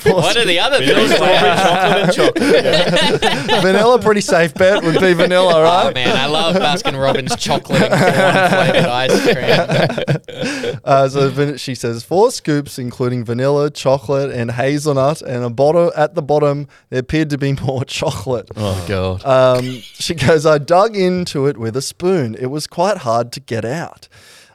[0.03, 1.11] What are the other things?
[1.11, 3.61] chocolate and chocolate.
[3.61, 5.89] vanilla, pretty safe bet would be vanilla, right?
[5.89, 10.77] Oh man, I love Baskin Robbins chocolate and corn flavored ice cream.
[10.83, 15.91] Uh, so van- she says four scoops, including vanilla, chocolate, and hazelnut, and a bottle
[15.95, 18.49] at the bottom there appeared to be more chocolate.
[18.55, 19.23] Oh god.
[19.23, 22.35] Um, she goes, I dug into it with a spoon.
[22.35, 24.07] It was quite hard to get out.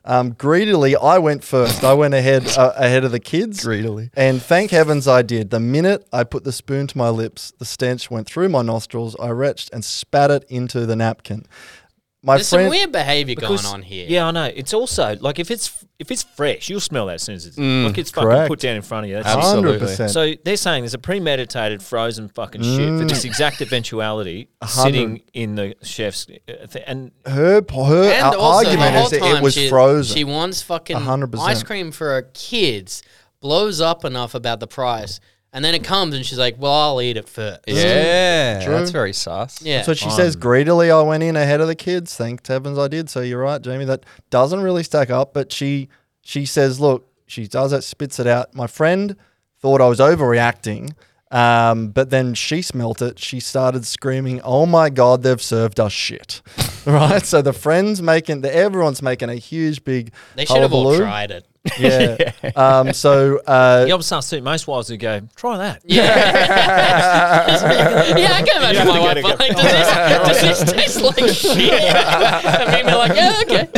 [0.06, 1.82] Um, greedily, I went first.
[1.82, 3.64] I went ahead uh, ahead of the kids.
[3.64, 4.10] Greedily.
[4.14, 5.50] And thank heavens I did.
[5.50, 9.16] The minute I put the spoon to my lips, the stench went through my nostrils.
[9.20, 11.44] I retched and spat it into the napkin.
[12.22, 14.06] My There's friend, some weird behavior Because- going on here.
[14.08, 14.44] Yeah, I know.
[14.54, 17.56] It's also like if it's if it's fresh, you'll smell that as soon as it's
[17.56, 18.48] Mm, like it's fucking correct.
[18.48, 19.16] put down in front of you.
[19.16, 19.86] That's Absolutely.
[19.88, 20.10] 100%.
[20.10, 24.82] So they're saying there's a premeditated frozen fucking shit for this exact eventuality hundred.
[24.92, 29.10] sitting in the chef's uh, th- and her her And also, argument the whole is
[29.12, 30.14] that time it was she, frozen.
[30.16, 31.38] She wants fucking 100%.
[31.40, 33.02] ice cream for her kids,
[33.40, 35.20] blows up enough about the price,
[35.52, 37.60] and then it comes and she's like, "Well, I'll eat it first.
[37.66, 38.74] Yeah, True.
[38.74, 39.62] that's very sus.
[39.62, 39.76] yeah.
[39.76, 40.36] That's what she says.
[40.36, 42.14] Greedily, I went in ahead of the kids.
[42.14, 43.08] Thank heavens I did.
[43.08, 43.84] So you're right, Jamie.
[43.86, 45.32] That doesn't really stack up.
[45.32, 45.88] But she
[46.22, 48.54] she says, look, she does it, spits it out.
[48.54, 49.16] My friend
[49.60, 50.92] thought I was overreacting,
[51.30, 53.18] um, but then she smelt it.
[53.18, 56.42] She started screaming, "Oh my god, they've served us shit!"
[56.86, 57.24] right.
[57.24, 60.12] So the friends making the everyone's making a huge big.
[60.34, 61.04] They should have all hullabaloo.
[61.04, 61.46] tried it.
[61.78, 62.32] Yeah.
[62.56, 62.92] um.
[62.92, 63.38] So.
[63.46, 64.42] Uh, the opposite suit.
[64.42, 65.82] Most wives would go, try that.
[65.84, 66.04] yeah,
[68.16, 69.14] yeah, I can imagine my wife.
[69.16, 69.38] get but.
[69.38, 69.88] Like, does this,
[70.26, 71.72] does this taste like shit?
[71.72, 73.68] and me be like, yeah, okay,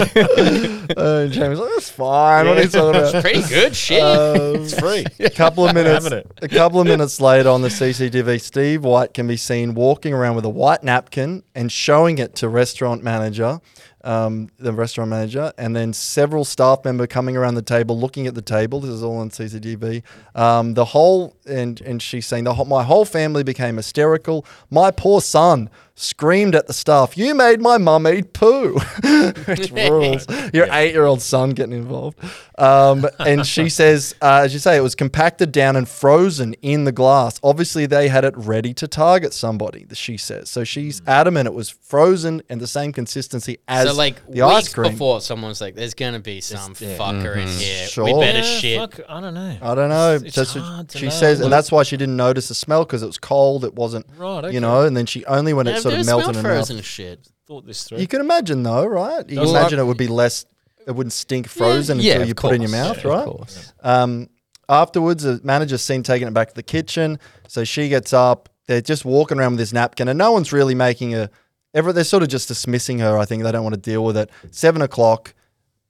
[0.97, 2.47] uh, Jamie's like, that's fine.
[2.47, 3.23] What are you talking about?
[3.23, 4.03] pretty good shit.
[4.03, 5.05] it's free.
[5.21, 6.07] A couple of minutes.
[6.43, 10.37] A couple of minutes later on the CCTV, Steve White can be seen walking around
[10.37, 13.61] with a white napkin and showing it to restaurant manager,
[14.05, 18.35] um, the restaurant manager, and then several staff member coming around the table, looking at
[18.35, 18.81] the table.
[18.81, 20.03] This is all on CCTV.
[20.35, 24.45] Um, the whole and and she's saying the whole, my whole family became hysterical.
[24.71, 28.75] My poor son screamed at the staff, "You made my mum eat poo,"
[29.47, 30.27] which rules.
[30.55, 32.19] Your eight-year-old son getting involved.
[32.57, 36.85] Um, and she says, uh, as you say, it was compacted down and frozen in
[36.85, 37.39] the glass.
[37.43, 39.87] Obviously, they had it ready to target somebody.
[39.93, 40.65] She says so.
[40.65, 44.75] She's adamant it was frozen and the same consistency as so like the weeks ice
[44.75, 44.93] cream.
[44.93, 46.97] before, someone's like, "There's gonna be some yeah.
[46.97, 47.87] fucker in here.
[47.87, 48.05] Sure.
[48.05, 49.57] We better Yeah, shit." fuck, I don't know.
[49.63, 50.15] I don't know.
[50.23, 51.11] It's That's what hard to she know.
[51.11, 53.65] says, Look- and that's why she didn't notice the smell because it was cold.
[53.65, 54.55] It wasn't, Right, okay.
[54.55, 54.83] you know.
[54.83, 56.67] And then she only when it I've sort of never melted smelled in her mouth.
[56.69, 57.29] frozen shit.
[57.47, 57.99] Thought this through.
[57.99, 59.29] You can imagine though, right?
[59.29, 60.45] You can imagine that- it would be less.
[60.87, 62.89] It wouldn't stink frozen Yeah, until of you put it in your course.
[62.97, 63.29] mouth, Yeah, right?
[63.29, 63.73] Of course.
[63.83, 64.29] Um,
[64.69, 67.19] afterwards, the manager's seen taking it back to the kitchen.
[67.47, 68.49] So she gets up.
[68.67, 71.31] They're just walking around with this napkin, and no one's really making a.
[71.75, 73.19] Ever, they're sort of just dismissing her.
[73.19, 74.31] I think they don't want to deal with it.
[74.51, 75.35] Seven o'clock,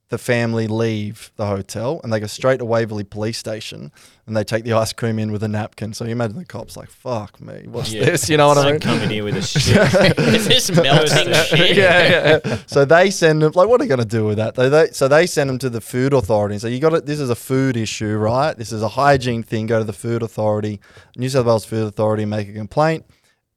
[0.09, 3.91] the family leave the hotel and they go straight to Waverley Police Station
[4.25, 5.93] and they take the ice cream in with a napkin.
[5.93, 8.05] So you imagine the cops like, "Fuck me, what's Yeah.
[8.05, 8.79] this?" You know what I mean?
[8.79, 10.17] come in here with a shit.
[10.19, 11.77] Is this melting shit?
[11.77, 12.57] yeah, yeah.
[12.65, 14.55] So they send them like, what are you going to do with that?
[14.55, 16.57] They, they, so they send them to the food authority.
[16.59, 17.05] So you got it.
[17.05, 18.57] This is a food issue, right?
[18.57, 19.67] This is a hygiene thing.
[19.67, 20.79] Go to the food authority,
[21.17, 23.05] New South Wales Food Authority, make a complaint.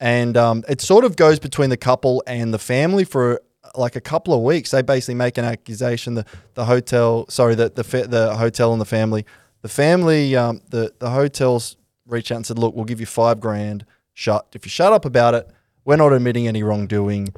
[0.01, 3.41] And um, it sort of goes between the couple and the family for
[3.77, 4.71] like a couple of weeks.
[4.71, 6.15] They basically make an accusation.
[6.15, 9.25] The the hotel, sorry, the the the hotel and the family,
[9.63, 13.41] the family, um, the the hotels reach out and said, look, we'll give you five
[13.41, 14.47] grand shut.
[14.55, 15.49] If you shut up about it,
[15.85, 17.33] we're not admitting any wrongdoing,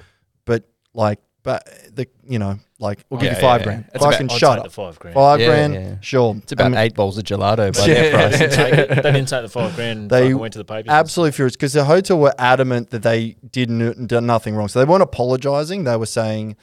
[0.44, 3.84] but like, but the you know, like we'll give Yeah, you five yeah, grand.
[3.84, 3.90] yeah.
[3.94, 4.64] It's Fucking I'd shut take up.
[4.64, 5.14] the five grand.
[5.14, 5.94] Five Yeah, grand, yeah.
[6.00, 6.34] sure.
[6.38, 7.94] It's about And eight bowls of gelato by Yeah.
[7.94, 8.32] their price.
[8.32, 8.88] They didn't take it.
[9.02, 9.98] They didn't take the five grand.
[10.00, 10.90] And They went to the papers.
[10.90, 14.66] Absolutely furious because the hotel were adamant that they did n- done nothing wrong.
[14.68, 15.84] So they weren't apologizing.
[15.84, 16.56] They were saying,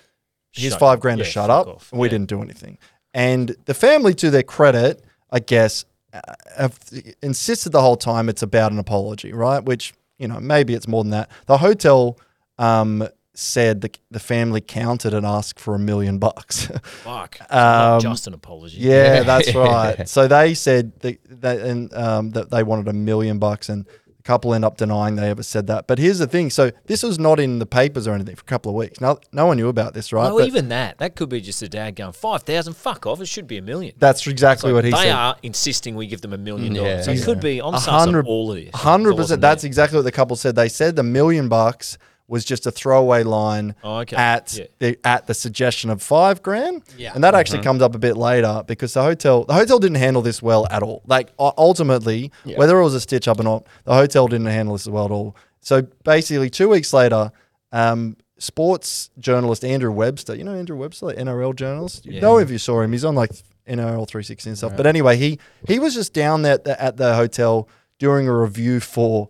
[0.51, 1.91] "Here's Shut- five grand yeah, to shut fuck up." off.
[1.91, 2.11] and We Yeah.
[2.11, 2.77] didn't do anything.
[3.13, 6.19] And the family, to their credit, I guess, uh,
[6.57, 6.77] have
[7.21, 9.63] insisted the whole time it's about an apology, right?
[9.63, 11.29] Which you know maybe it's more than that.
[11.45, 12.17] The hotel
[12.57, 16.65] um, said the the family counted and asked for a million bucks.
[16.83, 17.37] Fuck.
[17.51, 18.77] Um, just an apology.
[18.79, 20.07] Yeah, that's right.
[20.07, 24.23] So they said that, that and um, that they wanted a million bucks, and the
[24.23, 25.87] couple end up denying they ever said that.
[25.87, 28.45] But here's the thing: so this was not in the papers or anything for a
[28.45, 29.01] couple of weeks.
[29.01, 30.29] No, no one knew about this, right?
[30.29, 30.97] No, But even that.
[30.99, 33.19] That could be just a dad going, 5,000, fuck off.
[33.21, 33.93] It should be a million.
[33.97, 35.05] that's exactly what he they said.
[35.05, 37.05] They are insisting we give them a million Yeah, dollars.
[37.05, 37.19] So yeah.
[37.21, 38.69] it could be on A some hundred- all of this.
[38.75, 39.41] Hundred percent.
[39.41, 40.55] That's exactly what the couple said.
[40.55, 41.97] They said the million bucks
[42.31, 44.15] was just a throwaway line Oh, okay.
[44.15, 44.65] at Yeah.
[44.79, 46.81] the at the suggestion of five grand.
[46.97, 47.11] Yeah.
[47.13, 50.21] and that actually comes up a bit later because the hotel the hotel didn't handle
[50.23, 51.03] this well at all.
[51.05, 54.87] Like ultimately, whether it was a stitch up or not, the hotel didn't handle this
[54.87, 55.35] well at all.
[55.59, 57.31] So basically, two weeks later.
[57.73, 62.05] Um, sports journalist Andrew Webster, you know Andrew Webster, like NRL journalist.
[62.05, 63.29] You know if you saw him, he's on like
[63.67, 64.75] NRL 360 and stuff.
[64.75, 68.35] But anyway, he he was just down there at the, at the hotel doing a
[68.35, 69.29] review for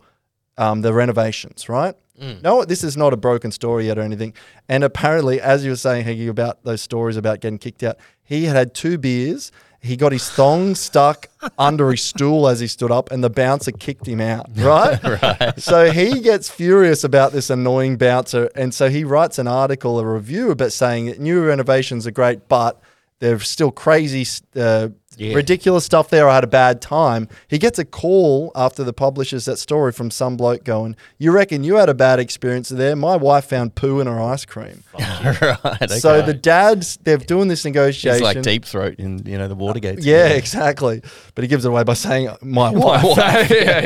[0.56, 1.94] um, the renovations, right?
[2.18, 4.34] No, this is not a broken story yet or anything.
[4.68, 8.44] And apparently, as you were saying, Higgy, about those stories about getting kicked out, he
[8.44, 9.50] had had two beers.
[9.80, 13.72] He got his thong stuck under his stool as he stood up, and the bouncer
[13.72, 15.02] kicked him out, right?
[15.02, 15.60] right.
[15.60, 18.48] So he gets furious about this annoying bouncer.
[18.54, 22.46] And so he writes an article, a review about saying that new renovations are great,
[22.48, 22.80] but
[23.18, 26.28] they're still crazy, uh, ridiculous stuff there.
[26.28, 27.28] I had a bad time.
[27.48, 31.64] He gets a call after the publishes that story from some bloke going, You reckon
[31.64, 32.96] you had a bad experience there?
[32.96, 34.82] My wife found poo in her ice cream.
[34.98, 35.90] right.
[35.90, 38.10] So the dads, they're doing this negotiation.
[38.16, 40.00] It's like deep throat in you know the Watergate.
[40.00, 41.02] Yeah, exactly.
[41.34, 43.80] But he gives it away by saying, "My wife." yeah,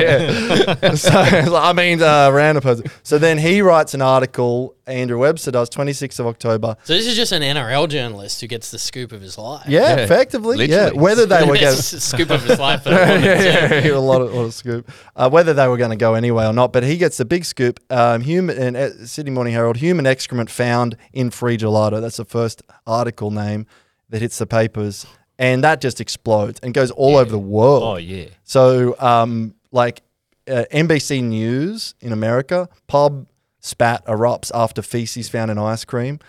[0.81, 0.95] yeah.
[0.95, 1.11] so
[1.55, 2.85] I mean, uh, random person.
[3.03, 4.73] So then he writes an article.
[4.87, 6.77] Andrew Webster does, 26th of October.
[6.85, 9.65] So this is just an NRL journalist who gets the scoop of his life.
[9.67, 10.55] Yeah, Yeah, effectively.
[10.55, 10.95] literally.
[10.95, 11.65] Yeah, whether they were going.
[11.65, 12.85] a scoop of his life.
[12.85, 14.89] A yeah, yeah, a lot of, lot of scoop.
[15.15, 17.45] Uh, whether they were going to go anyway or not, but he gets the big
[17.45, 17.79] scoop.
[17.89, 21.99] Um, human and uh, Sydney Morning Herald, human excrement found in free gelato.
[22.01, 23.65] That's the first article name
[24.09, 25.05] that hits the papers,
[25.37, 27.83] and that just explodes and goes all over the world.
[27.83, 28.25] Oh, yeah.
[28.43, 30.01] So, um, like
[30.47, 33.27] uh, NBC News in America, pub
[33.59, 36.19] spat erupts after feces found in ice cream.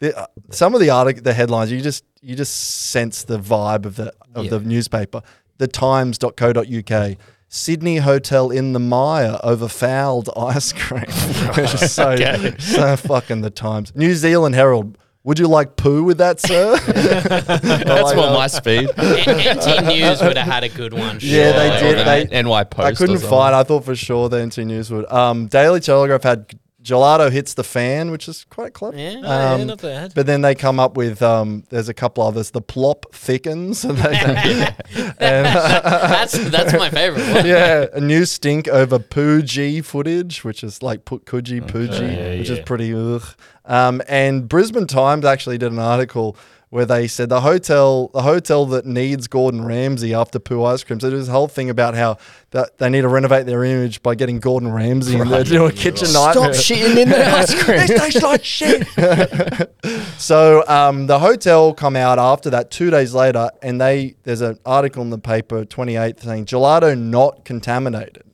[0.00, 3.84] The, uh, some of the artic- the headlines, you just you just sense the vibe
[3.84, 5.22] of the of the newspaper.
[5.58, 7.16] The Times.co.uk.
[7.50, 11.00] Sydney hotel in the mire over fouled ice cream.
[11.56, 12.14] Which is so,
[12.58, 13.94] so fucking the Times.
[13.96, 14.98] New Zealand Herald.
[15.24, 16.76] Would you like poo with that, sir?
[16.86, 18.88] That's more my speed.
[18.98, 21.18] NT News would have had a good one.
[21.20, 21.98] Yeah, they did.
[21.98, 22.86] Or They- NY Post.
[22.86, 23.54] I couldn't find.
[23.54, 25.10] I thought for sure the NT News would.
[25.10, 26.46] Um, Daily Telegraph had
[26.88, 28.96] gelato hits the fan, which is quite clever.
[28.96, 29.16] Yeah.
[29.16, 30.12] Oh, yeah, Um, not bad.
[30.14, 32.50] But then they come up with um, there's a couple others.
[32.50, 33.84] The plop thickens.
[33.88, 34.14] And they,
[35.20, 37.46] and, that's that's my favorite one.
[37.46, 42.50] yeah, a new stink over Pooji footage, which is like put Coogee Pooji, yeah, which
[42.50, 43.22] is pretty ugh.
[43.64, 46.36] Um, and Brisbane Times actually did an article
[46.70, 51.00] where they said the hotel, the hotel that needs Gordon Ramsay after poo ice cream.
[51.00, 52.18] So there's this whole thing about how
[52.50, 55.64] that they need to renovate their image by getting Gordon Ramsay in there to do
[55.64, 56.52] a kitchen nightmare.
[56.52, 57.78] Stop shitting in the ice cream.
[57.88, 58.86] This tastes like shit.
[60.18, 64.58] so um, the hotel come out after that two days later, and they there's an
[64.66, 68.24] article in the paper 28th saying gelato not contaminated,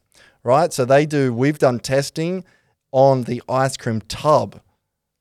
[0.43, 0.73] right?
[0.73, 1.33] So they do.
[1.33, 2.45] We've done testing
[2.91, 4.61] on the ice cream tub.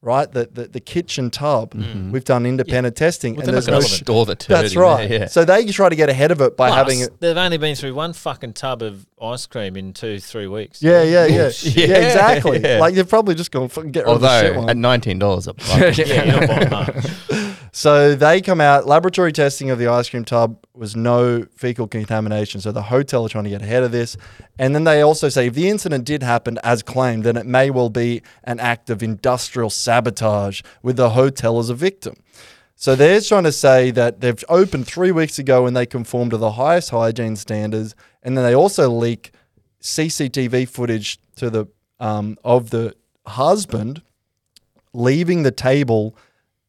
[0.04, 1.74] Right, the, the the kitchen tub.
[1.74, 1.82] Mm.
[1.82, 2.12] Mm-hmm.
[2.12, 3.80] We've done independent testing, and there's no.
[3.80, 5.08] store the turd that's right.
[5.08, 5.26] There, yeah.
[5.28, 7.22] So they try to get ahead of it by Plus, having it.
[7.22, 10.84] they've only been through one fucking tub of ice cream in two, three weeks.
[10.84, 11.76] Yeah, yeah, yeah, Bullshit.
[11.78, 12.60] yeah, exactly.
[12.60, 12.80] Yeah.
[12.80, 14.70] Like they've probably just gone fucking get rid of the shit Although one.
[14.72, 15.98] at nineteen dollars a bucket.
[16.06, 21.88] Yeah, So they come out, laboratory testing of the ice cream tub was no fecal
[21.88, 22.62] contamination.
[22.62, 24.16] So the hotel are trying to get ahead of this.
[24.60, 27.72] And then they also say if the incident did happen as claimed, then it may
[27.72, 32.14] well be an act of industrial sabotage with the hotel as a victim.
[32.76, 36.38] So they're trying to say that they've opened three weeks ago and they conform to
[36.38, 37.96] the highest hygiene standards.
[38.22, 39.32] And then they also leak
[39.82, 41.66] CCTV footage to the
[42.00, 44.04] um, of the husband
[44.94, 46.16] leaving the table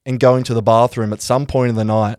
[0.06, 2.18] and going to the bathroom at some point in the night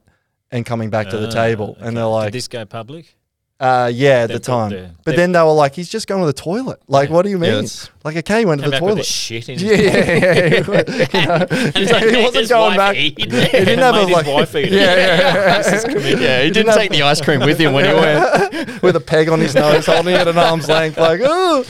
[0.51, 1.77] and coming back to the Ah, table.
[1.79, 3.15] And they're like, Did this go public?
[3.59, 4.69] Uh, yeah, at They the time.
[4.71, 6.79] the- but they- then they were like, he's just going to the toilet.
[6.87, 7.51] Like, what do you mean?
[7.51, 9.03] that's- like, okay, he went to the toilet.
[9.03, 11.05] shit in his Yeah, yeah, yeah.
[11.11, 11.11] yeah.
[11.11, 12.95] You know, He's like, he wasn't going back.
[12.95, 16.19] eat." He didn't have a Made his like, wife eat yeah, yeah, yeah.
[16.19, 18.83] Yeah, he didn't take the ice cream with him when he went.
[18.83, 21.65] with a peg on his nose, holding it at arm's length, like, oh.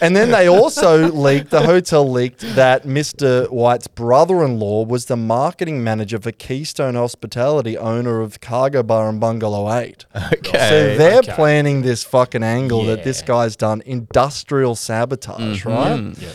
[0.00, 3.50] And then they also leaked, the hotel leaked that Mr.
[3.50, 9.10] White's brother in law was the marketing manager for Keystone Hospitality, owner of Cargo Bar
[9.10, 10.06] and Bungalow 8.
[10.32, 10.68] Okay.
[10.70, 11.34] So they're okay.
[11.34, 15.68] planning this fucking angle that this guy's done industrial sabotage, mm-hmm.
[15.68, 15.73] right?
[15.74, 16.28] Yeah.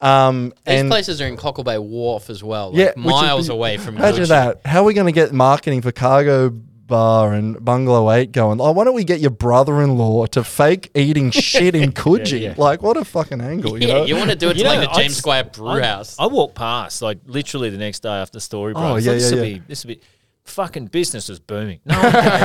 [0.00, 3.04] Um, These and places are in Cockle Bay Wharf as well, like Yeah, which is-
[3.04, 3.96] miles away from.
[3.96, 4.28] Imagine Coogee.
[4.28, 4.60] that.
[4.66, 8.60] How are we going to get marketing for Cargo Bar and Bungalow 8 going?
[8.60, 12.40] Oh, why don't we get your brother in law to fake eating shit in Coogee?
[12.42, 12.54] yeah.
[12.58, 14.04] Like, what a fucking angle, you Yeah, know?
[14.04, 15.82] you want to do it to You like know, the James I'd- Squire Brew I,
[15.82, 16.14] House.
[16.18, 18.84] I walked past like literally the next day after the story broke.
[18.84, 20.00] Oh, I thought yeah, this yeah, would be this would be
[20.46, 21.80] fucking business was booming.
[21.84, 22.30] No one gave, no,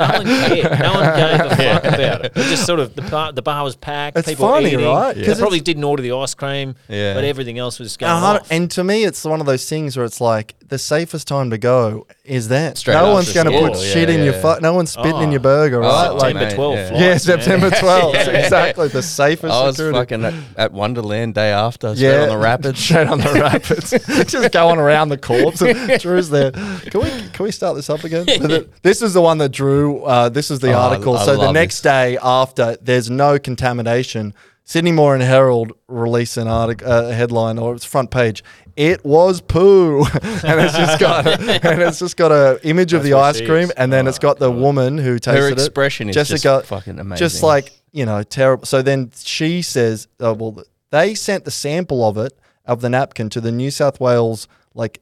[0.00, 0.78] no one cared.
[0.80, 2.32] No one gave a fuck about it.
[2.36, 4.16] It just sort of the bar, the bar was packed.
[4.18, 4.84] It's people funny, eating.
[4.84, 5.14] right?
[5.14, 7.14] They 'Cause probably didn't order the ice cream, Yeah.
[7.14, 8.50] but everything else was going A hun- off.
[8.50, 11.58] And to me, it's one of those things where it's like the safest time to
[11.58, 12.78] go is that.
[12.78, 14.40] Straight no one's going to put yeah, shit in your yeah.
[14.42, 14.60] fuck.
[14.62, 15.32] No one's spitting in Oh.
[15.32, 16.08] your burger, oh, right?
[16.10, 16.74] Oh, like, September mate, 12th.
[16.76, 16.88] yeah.
[16.88, 17.16] flights, yeah.
[17.18, 18.28] September 12th.
[18.44, 18.88] exactly.
[18.88, 19.98] The safest I was security.
[19.98, 22.80] fucking at, at Wonderland day after, straight on the rapids.
[22.80, 23.90] Straight on the rapids.
[24.30, 25.60] Just going around the courts.
[25.60, 26.50] And Drew's there.
[26.52, 28.26] Can we can we start this up again?
[28.82, 30.02] This is the one that Drew.
[30.04, 31.16] Uh, this is the Oh, article.
[31.16, 31.82] I so the next this.
[31.82, 34.34] day after, there's no contamination.
[34.66, 38.42] Sydney Morning Herald release an article, uh, headline, or it's front page.
[38.76, 41.26] It was poo, and it's just got
[41.64, 44.38] and it's just got a image of the ice cream, and then Oh, it's got
[44.38, 44.60] the God.
[44.60, 45.52] woman who tasted Her it.
[45.52, 47.18] expression is Jessica, just fucking amazing.
[47.24, 48.64] just like you know, terrible.
[48.66, 52.32] So then she says, oh, "Well, they sent the sample of it
[52.66, 55.00] of the napkin to the New South Wales like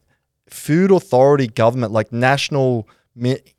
[0.52, 2.88] food authority government, like National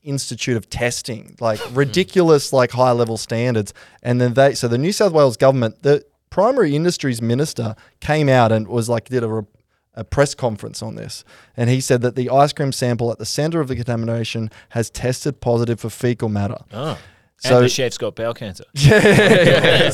[0.03, 1.75] Institute of Testing, like hmm.
[1.75, 6.06] ridiculous, like high level standards." And then they, so the New South Wales government, the
[6.29, 9.27] primary industries minister came out and was like did a.
[9.27, 9.47] Re-
[9.95, 11.23] a press conference on this,
[11.56, 14.89] and he said that the ice cream sample at the center of the contamination has
[14.89, 16.58] tested positive for fecal matter.
[16.73, 16.97] Oh.
[17.39, 18.63] So- and the chef's got bowel cancer.
[18.74, 19.89] Yeah.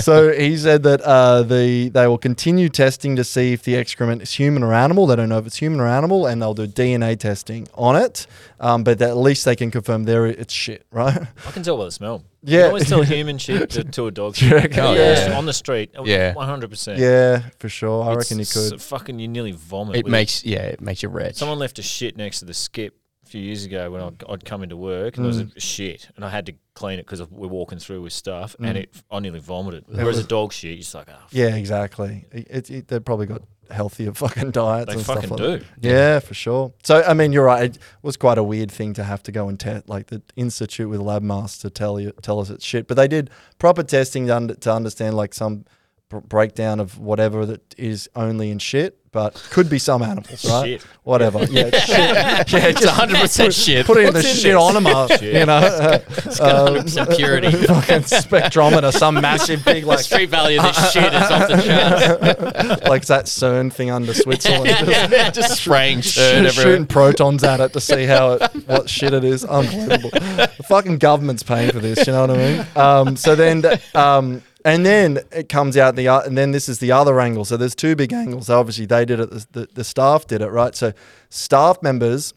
[0.00, 4.22] so he said that uh, the they will continue testing to see if the excrement
[4.22, 5.06] is human or animal.
[5.06, 8.26] They don't know if it's human or animal, and they'll do DNA testing on it.
[8.60, 11.16] Um, but at least they can confirm there it's shit, right?
[11.46, 12.22] I can tell by the smell.
[12.42, 12.56] Yeah.
[12.56, 14.36] You can always tell human shit to, to a dog.
[14.40, 14.80] you reckon?
[14.80, 15.28] Oh, Yeah.
[15.30, 15.38] yeah.
[15.38, 15.90] On the street.
[16.04, 16.34] Yeah.
[16.34, 16.98] 100%.
[16.98, 18.04] yeah, for sure.
[18.04, 18.80] I It's reckon you s- could.
[18.82, 19.96] Fucking, you nearly vomit.
[19.96, 21.36] it with makes yeah, it makes you red.
[21.36, 22.94] Someone left a shit next to the skip
[23.26, 25.56] a few years ago when I'd, I'd come into work and there was Mm.
[25.56, 28.68] a shit and I had to clean it because we're walking through with stuff Mm.
[28.68, 29.84] and it I nearly vomited.
[29.88, 32.26] Whereas a dog shit, you're just like, oh, Yeah, exactly.
[32.32, 34.86] It, it, it- they've probably got healthier fucking diets.
[34.86, 35.66] they and fucking stuff like do.
[35.80, 36.72] Yeah, for sure.
[36.84, 37.64] So I mean, you're right.
[37.64, 40.88] It was quite a weird thing to have to go and test, like the institute
[40.88, 42.86] with lab masks to tell you tell us it's shit.
[42.86, 45.64] But they did proper testing to, under, to understand like some
[46.28, 50.66] breakdown of whatever that is only in shit, but could be some animals, right?
[50.66, 50.82] Shit.
[51.04, 51.38] Whatever.
[51.44, 51.96] Yeah, it's shit.
[52.52, 53.86] Yeah, it's 100% shit.
[53.86, 54.54] put it in the What's in shit this?
[54.62, 55.34] onomer, Shit.
[55.34, 55.56] you know.
[55.56, 56.68] Uh, It's got
[57.08, 57.50] 100% purity.
[57.66, 61.56] fucking spectrometer, some massive big The like street value of this shit is off the
[62.66, 62.88] charts.
[62.88, 64.66] like that CERN thing under Switzerland.
[64.66, 66.50] Just- just spraying shit turd everywhere.
[66.52, 69.44] shooting protons at it to see how it what shit it is.
[69.44, 70.10] Unbelievable.
[70.10, 72.06] the fucking government's paying for this.
[72.06, 72.66] You know what I mean?
[72.76, 76.90] Um, so then, um, and then it comes out the and then this is the
[76.90, 77.44] other angle.
[77.44, 78.50] So there's two big angles.
[78.50, 79.30] Obviously, they did it.
[79.52, 80.74] The, the, staff did it right.
[80.74, 80.92] So
[81.30, 82.34] staff members.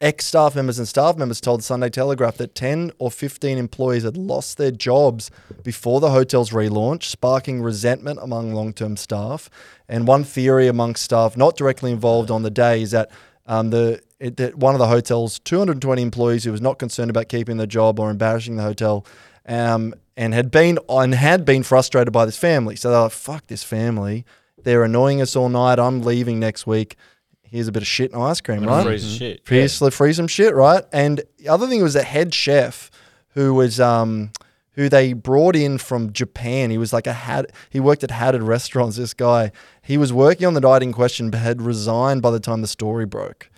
[0.00, 4.16] Ex staff members and staff members told Sunday Telegraph that 10 or 15 employees had
[4.16, 5.30] lost their jobs
[5.62, 9.48] before the hotel's relaunch, sparking resentment among long term staff.
[9.88, 13.10] And one theory among staff not directly involved on the day is that
[13.46, 17.28] um, the it, that one of the hotel's 220 employees who was not concerned about
[17.28, 19.06] keeping the job or embarrassing the hotel
[19.46, 22.76] um, and had been and had been frustrated by this family.
[22.76, 24.24] So they're like, fuck this family.
[24.62, 25.78] They're annoying us all night.
[25.78, 26.96] I'm leaving next week.
[27.42, 28.84] Here's a bit of shit and ice cream, right?
[28.84, 29.44] freeze the shit.
[29.44, 30.84] free, free some shit, right?
[30.92, 32.90] And the other thing was a head chef
[33.34, 34.30] who was um
[34.74, 36.70] who they brought in from Japan.
[36.70, 38.96] He was like a had he worked at hatted restaurants.
[38.96, 42.40] This guy, he was working on the diet in question, but had resigned by the
[42.40, 43.50] time the story broke.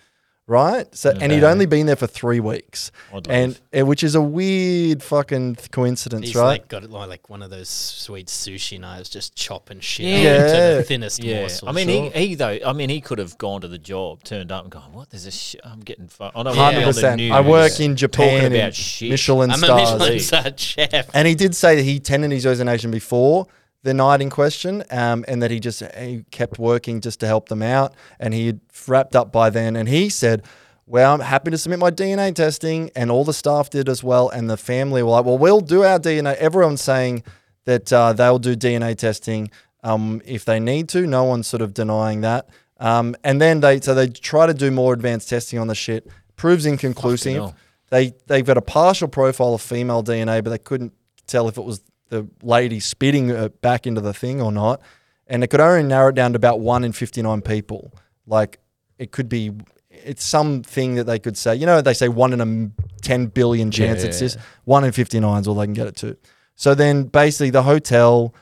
[0.47, 3.81] Right, so and he'd only been there for three weeks, Odd and life.
[3.81, 6.43] uh, which is a weird fucking coincidence, He's right?
[6.61, 10.17] like got it like, like one of those sweet sushi knives, just chopping shit Yeah.
[10.17, 10.75] up into Yeah.
[10.75, 11.67] the thinnest Yeah, morsels.
[11.67, 12.59] I mean, he, he though.
[12.63, 15.09] I mean, he could have gone to the job, turned up, and gone, "What?
[15.09, 15.61] There's a shit.
[15.63, 17.19] I'm getting fu- I don't Hundred percent.
[17.21, 19.09] I work in Japan talking in about shit.
[19.09, 19.99] Michelin I'm a stars.
[19.99, 21.09] Michelin star chef.
[21.15, 23.47] And he did say that he tendered his resignation before
[23.85, 27.49] the night in question, um, and that he just he kept working just to help
[27.49, 29.75] them out, and he had wrapped up by then.
[29.75, 30.43] And he said,
[30.87, 34.27] well, I'm happy to submit my DNA testing, and all the staff did as well,
[34.29, 36.35] and the family were like, well, we'll do our DNA.
[36.37, 37.23] Everyone's saying
[37.65, 39.51] that uh, they'll do DNA testing
[39.83, 41.05] um, if they need to.
[41.05, 42.49] No one's sort of denying that.
[42.79, 46.07] Um, and then they so they try to do more advanced testing on the shit.
[46.35, 47.53] Proves inconclusive.
[47.91, 50.93] They they've got a partial profile of female DNA, but they couldn't
[51.27, 54.81] tell if it was the lady spitting it back into the thing or not.
[55.27, 57.91] And it could only narrow it down to about one in fifty nine people.
[58.27, 58.59] Like
[58.99, 59.51] it could be,
[59.89, 61.55] it's something that they could say.
[61.55, 64.37] You know, they say one in a m- ten billion chance Yeah, it's yeah, this.
[64.65, 66.15] One in fifty nine is all they can get it to.
[66.55, 68.33] So then basically the hotel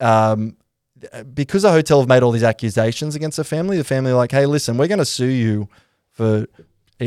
[0.00, 0.56] um,
[1.34, 4.30] because the hotel have made all these accusations against the family, the family are like,
[4.32, 5.68] hey, listen, we're going to sue you
[6.10, 6.46] for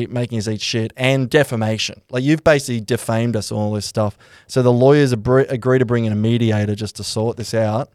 [0.10, 2.02] making us eat shit and defamation.
[2.10, 4.18] Like you've basically defamed us and all this stuff.
[4.48, 7.90] So the lawyers abr- agree to bring in a mediator just to sort this out.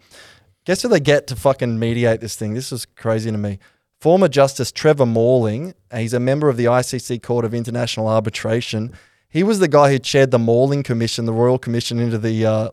[0.65, 2.55] Guess who they get to fucking mediate this thing?
[2.55, 3.59] This is crazy to me.
[4.01, 8.93] Former Justice Trevor Morling, he's a member of the ICC Court of International Arbitration.
[9.29, 12.71] He was the guy who chaired the Morling Commission, the Royal Commission into the uh,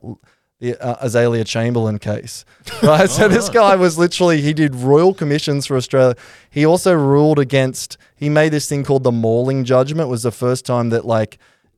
[0.60, 2.46] the uh, Azaria Chamberlain case.
[2.84, 3.10] Right.
[3.10, 6.16] so this guy was literally he did royal commissions for Australia.
[6.50, 7.98] He also ruled against.
[8.16, 10.10] He made this thing called the Morling Judgment.
[10.10, 11.38] Was the first time that like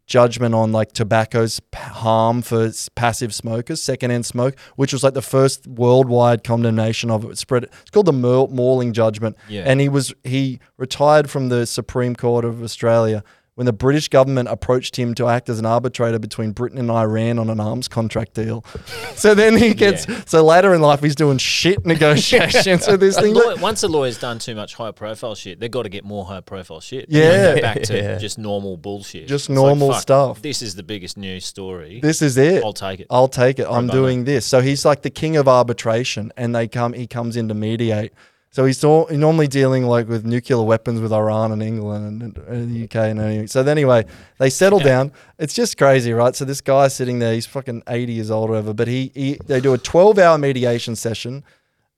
[0.09, 5.67] judgment on like tobacco's harm for passive smokers, secondhand smoke, which was like the first
[5.67, 7.37] worldwide condemnation of it.
[7.37, 7.63] Spread.
[7.63, 9.37] It's called the Morling Judgment.
[9.47, 9.63] Yeah.
[9.65, 13.23] And he was he retired from the Supreme Court of Australia
[13.59, 17.37] when the British government approached him to act as an arbitrator between Britain and Iran
[17.37, 18.63] on an arms contract deal.
[19.15, 23.33] so then he gets so later in life he's doing shit negotiations with this thing.
[23.33, 26.23] lawyer- once a lawyer's done too much high profile shit, they've got to get more
[26.23, 27.07] high profile shit.
[27.09, 27.55] Yeah.
[27.55, 28.17] go back to Yeah.
[28.17, 29.27] just normal bullshit.
[29.27, 30.41] Just It's normal fuck, stuff.
[30.41, 31.99] This is the biggest news story.
[32.01, 32.63] This is it.
[32.63, 33.07] I'll take it.
[33.09, 33.67] I'll take it.
[33.69, 34.45] I'm doing this.
[34.45, 36.93] So he's like the king of arbitration, and they come.
[36.93, 38.13] He comes in to mediate.
[38.51, 42.75] So he's he's normally dealing like with nuclear weapons with Iran and England and, and
[42.75, 43.47] the UK and anyway.
[43.47, 44.05] So then anyway,
[44.39, 45.11] they settle down.
[45.37, 46.35] It's just crazy, right?
[46.35, 47.33] So this guy's sitting there.
[47.33, 48.73] He's fucking 80 years old or whatever.
[48.73, 51.43] But he, he they do a 12 hour mediation session.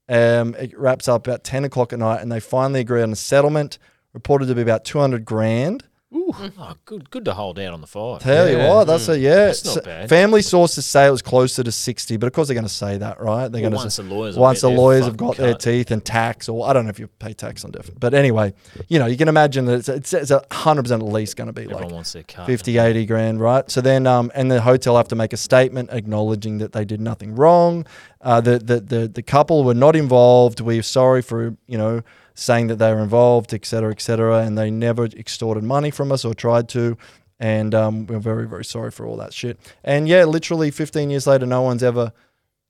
[0.08, 3.16] Um, it wraps up about 10 o'clock at night, and they finally agree on a
[3.16, 3.78] settlement
[4.12, 5.84] reported to be about 200 grand.
[6.14, 8.18] Oh, good, good to hold out on the fire.
[8.18, 9.22] Tell you what, that's a mm.
[9.22, 9.46] yeah.
[9.46, 10.08] That's not bad.
[10.08, 12.98] Family sources say it was closer to sixty, but of course they're going to say
[12.98, 13.48] that, right?
[13.48, 15.26] They're Well, going to once the lawyers have once got the their lawyers have fucking
[15.26, 18.00] got their teeth and tax, or I don't know if you pay tax on different,
[18.00, 18.52] but anyway,
[18.88, 21.46] you know you can imagine that it's it's, it's a hundred percent at least going
[21.46, 22.46] to be Everyone like wants their cut.
[22.46, 23.70] 50, 80 grand, right?
[23.70, 27.00] So then, um, and the hotel have to make a statement acknowledging that they did
[27.00, 27.86] nothing wrong.
[28.22, 30.60] Uh, the, the the the couple were not involved.
[30.60, 32.02] We're sorry for you know
[32.34, 36.12] saying that they were involved, etc., cetera, et cetera, and they never extorted money from
[36.12, 36.96] us or tried to.
[37.40, 39.58] And um, we're very very sorry for all that shit.
[39.82, 42.12] And yeah, literally 15 years later, no one's ever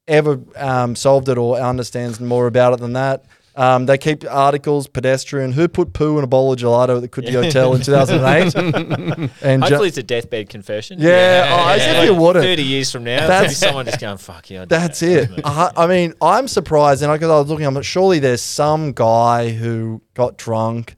[0.09, 3.24] ever um, solved it or understands more about it than that.
[3.55, 7.09] Um, they keep articles, pedestrian, who put poo in a bowl of gelato at the
[7.09, 8.55] Coogee Hotel in 2008.
[9.42, 10.98] and ju- Hopefully, it's a deathbed confession.
[11.00, 12.44] Yeah, oh, as if you wouldn't.
[12.44, 15.07] Thirty years from now, That's- there'll be someone just going, "Fuck yeah." That's that.
[15.07, 15.28] it.
[15.28, 17.74] That was me." I, I mean, I'm surprised, and I because I was looking, I'm
[17.74, 20.94] like, surely there's some guy who got drunk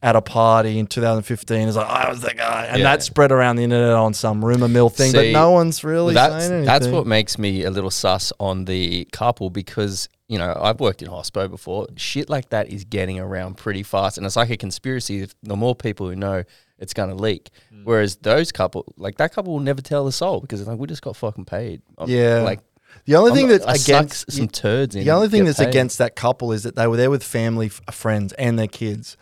[0.00, 2.84] at a party in 2015 is like, I was the guy, and Yeah.
[2.84, 6.14] that spread around the internet on some rumor mill thing, See, but no one's really
[6.14, 6.66] that's saying anything.
[6.66, 11.02] that's what makes me a little sus on the couple because you know I've worked
[11.02, 11.86] in hospo before.
[11.96, 15.20] Shit like that is getting around pretty fast, and it's like a conspiracy.
[15.22, 16.44] If the more people who know,
[16.78, 17.50] it's going to leak.
[17.74, 17.84] Mm.
[17.84, 20.86] Whereas those couple, like that couple, will never tell the soul because it's like we
[20.86, 21.82] just got fucking paid.
[21.98, 22.42] I'm- Yeah.
[22.42, 22.60] like
[23.06, 25.04] The only I'm thing not- that's I suck against some turds in.
[25.04, 25.68] The only thing that's paid.
[25.68, 29.16] against that couple is that they were there with family, f- friends, and their kids,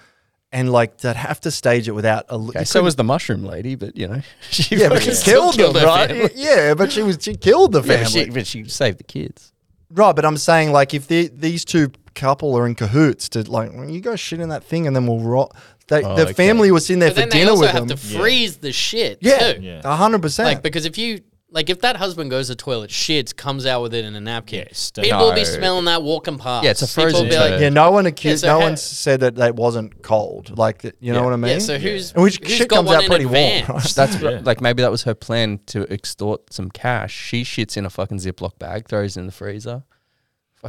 [0.53, 2.35] and like they'd have to stage it without a.
[2.35, 5.53] Okay, so was the mushroom lady, but you know, she yeah, but fucking she still
[5.53, 6.09] killed them, right?
[6.11, 6.31] family.
[6.35, 9.05] Yeah, but she was she killed the Yeah, family, but she, but she saved the
[9.05, 9.53] kids.
[9.91, 10.15] Right?
[10.15, 13.89] But I'm saying like if the, these two couple are in cahoots to like when
[13.91, 15.55] you go shit in that thing and then we'll rot.
[15.89, 16.33] They, Oh, the okay.
[16.33, 17.97] family was in there But for then they dinner also with have them.
[17.97, 19.61] to freeze the shit yeah, too.
[19.63, 19.83] Yeah.
[19.85, 20.49] a hundred percent.
[20.49, 21.21] Like because if you
[21.57, 24.21] like if that husband goes to the toilet, shits, comes out with it in a
[24.21, 25.45] napkin, Yes, people will be no.
[25.45, 26.65] smelling that walking past.
[26.65, 27.61] Yeah, it's a People will frozen be like, turd.
[27.63, 28.43] yeah, no one accused.
[28.43, 30.57] so no how- one said that that wasn't cold.
[30.57, 31.53] Like that, you know what I mean?
[31.53, 31.59] yeah.
[31.59, 33.69] So who's And which who's shit got comes one out in pretty warm, advance?
[33.69, 33.95] right?
[33.97, 34.41] That's Yeah.
[34.45, 37.13] like maybe that was her plan to extort some cash.
[37.15, 39.96] She shits in a fucking Ziploc bag, throws it in the freezer, fucking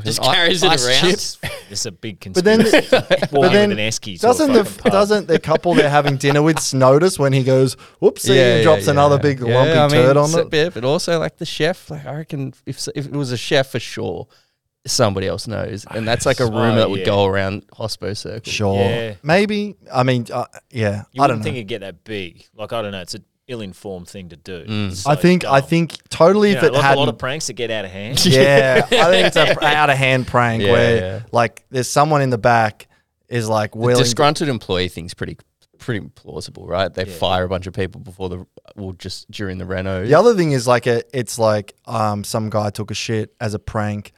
[0.03, 1.01] Just i- carries it around.
[1.11, 1.37] chips.
[1.69, 2.87] It's a big But then, conspiracy.
[2.89, 4.17] but Walking then with an esky.
[4.19, 4.91] to a doesn't the fucking pub.
[4.93, 8.63] doesn't the couple they're having dinner with notice when he goes whoopsie Yeah, and yeah,
[8.63, 8.91] drops yeah.
[8.91, 10.53] another big Yeah, lumpy I mean, turd on so- it?
[10.53, 13.67] yeah, but also like the chef, like I reckon if if it was a chef
[13.71, 14.27] for sure,
[14.85, 17.05] somebody else knows, and that's like a rumor Oh, that would yeah.
[17.05, 18.49] go around hospo circle.
[18.49, 19.13] Sure, Yeah.
[19.23, 19.75] maybe.
[19.93, 21.43] I mean, uh, yeah, You I wouldn't don't know.
[21.43, 22.45] think it'd get that big.
[22.55, 23.01] Like I don't know.
[23.01, 24.65] It's an ill-informed thing to do.
[24.65, 24.91] Mm.
[24.91, 27.09] It's I so think I think totally You if know, it like had a lot
[27.09, 28.25] of pranks that get out of hand.
[28.25, 31.21] yeah, I think it's a out of hand prank Yeah, where yeah.
[31.31, 32.87] like there's someone in the back
[33.29, 34.03] is like The willing.
[34.03, 35.37] disgruntled employee thing's pretty
[35.79, 36.93] pretty plausible, right?
[36.93, 38.45] They fire a bunch of people before the,
[38.75, 40.05] well, just during the reno.
[40.05, 43.53] The other thing is like a, it's like um, some guy took a shit as
[43.53, 44.11] a prank,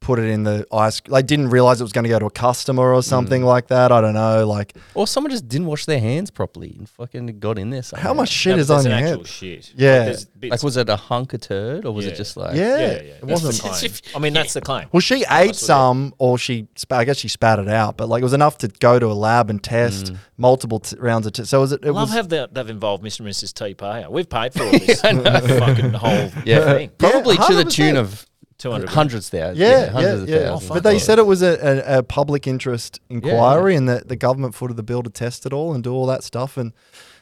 [0.00, 2.30] put it in the ice, like didn't realize it was going to go to a
[2.30, 3.04] customer or Mm.
[3.04, 3.92] something like that.
[3.92, 4.46] I don't know.
[4.46, 7.82] Like Or someone just didn't wash their hands properly and fucking got in there.
[7.82, 8.08] Somehow.
[8.08, 9.12] how much shit No, is on that's your an head?
[9.12, 9.72] actual shit.
[9.76, 10.14] Yeah.
[10.40, 12.12] Like, Like, was it a hunk of turd or was Yeah.
[12.12, 12.56] it just like?
[12.56, 12.94] Yeah, yeah, yeah.
[12.94, 13.62] it That's wasn't.
[14.02, 14.16] the.
[14.16, 14.88] I mean, that's the claim.
[14.90, 18.22] Well, she ate some, or she, sp- I guess she spat it out, but like
[18.22, 21.34] it was enough to go to a lab and test multiple t- rounds of.
[21.34, 21.84] T- so was it?
[21.84, 23.20] It love was how they- they've involved Mr.
[23.20, 23.52] and Mrs.
[23.52, 24.10] T Payer.
[24.10, 26.64] We've paid for all this fucking whole Yeah.
[26.72, 26.90] thing.
[26.96, 28.26] Probably to the tune of
[28.60, 29.52] 200 hundreds there.
[29.54, 30.36] Yeah, yeah, hundreds yeah.
[30.36, 30.70] of thousands.
[30.70, 31.58] but they oh, said it was a,
[31.94, 33.78] a, a public interest inquiry, yeah.
[33.78, 36.22] and that the government footed the bill to test it all and do all that
[36.22, 36.56] stuff.
[36.56, 36.72] And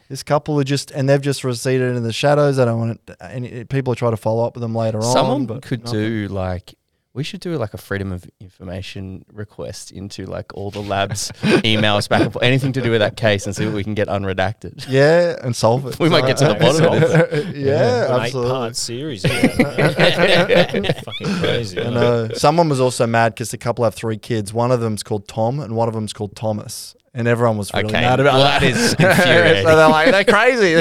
[0.08, 2.58] this couple are just, and they've just receded into the shadows.
[2.58, 5.12] I don't want it, any people are trying to follow up with them later on.
[5.12, 6.00] Someone could nothing.
[6.00, 6.74] do like
[7.14, 12.08] we should do like a freedom of information request into like all the labs emails
[12.08, 14.06] back and forth, anything to do with that case and see what we can get
[14.08, 14.86] unredacted.
[14.88, 15.98] Yeah, and solve it.
[16.08, 17.56] We might get to the bottom of it.
[17.56, 18.50] yeah, An eight absolutely.
[18.52, 19.26] part series.
[19.26, 20.84] Fucking
[21.40, 21.80] crazy.
[21.80, 22.28] I know.
[22.34, 24.52] Someone was also mad because the couple have three kids.
[24.52, 26.94] One of them's called Tom, and one of them's called Thomas.
[27.14, 28.60] And everyone was really Okay, mad about well, that.
[28.60, 29.64] that is infuriating.
[29.64, 30.74] so they're like, they're crazy.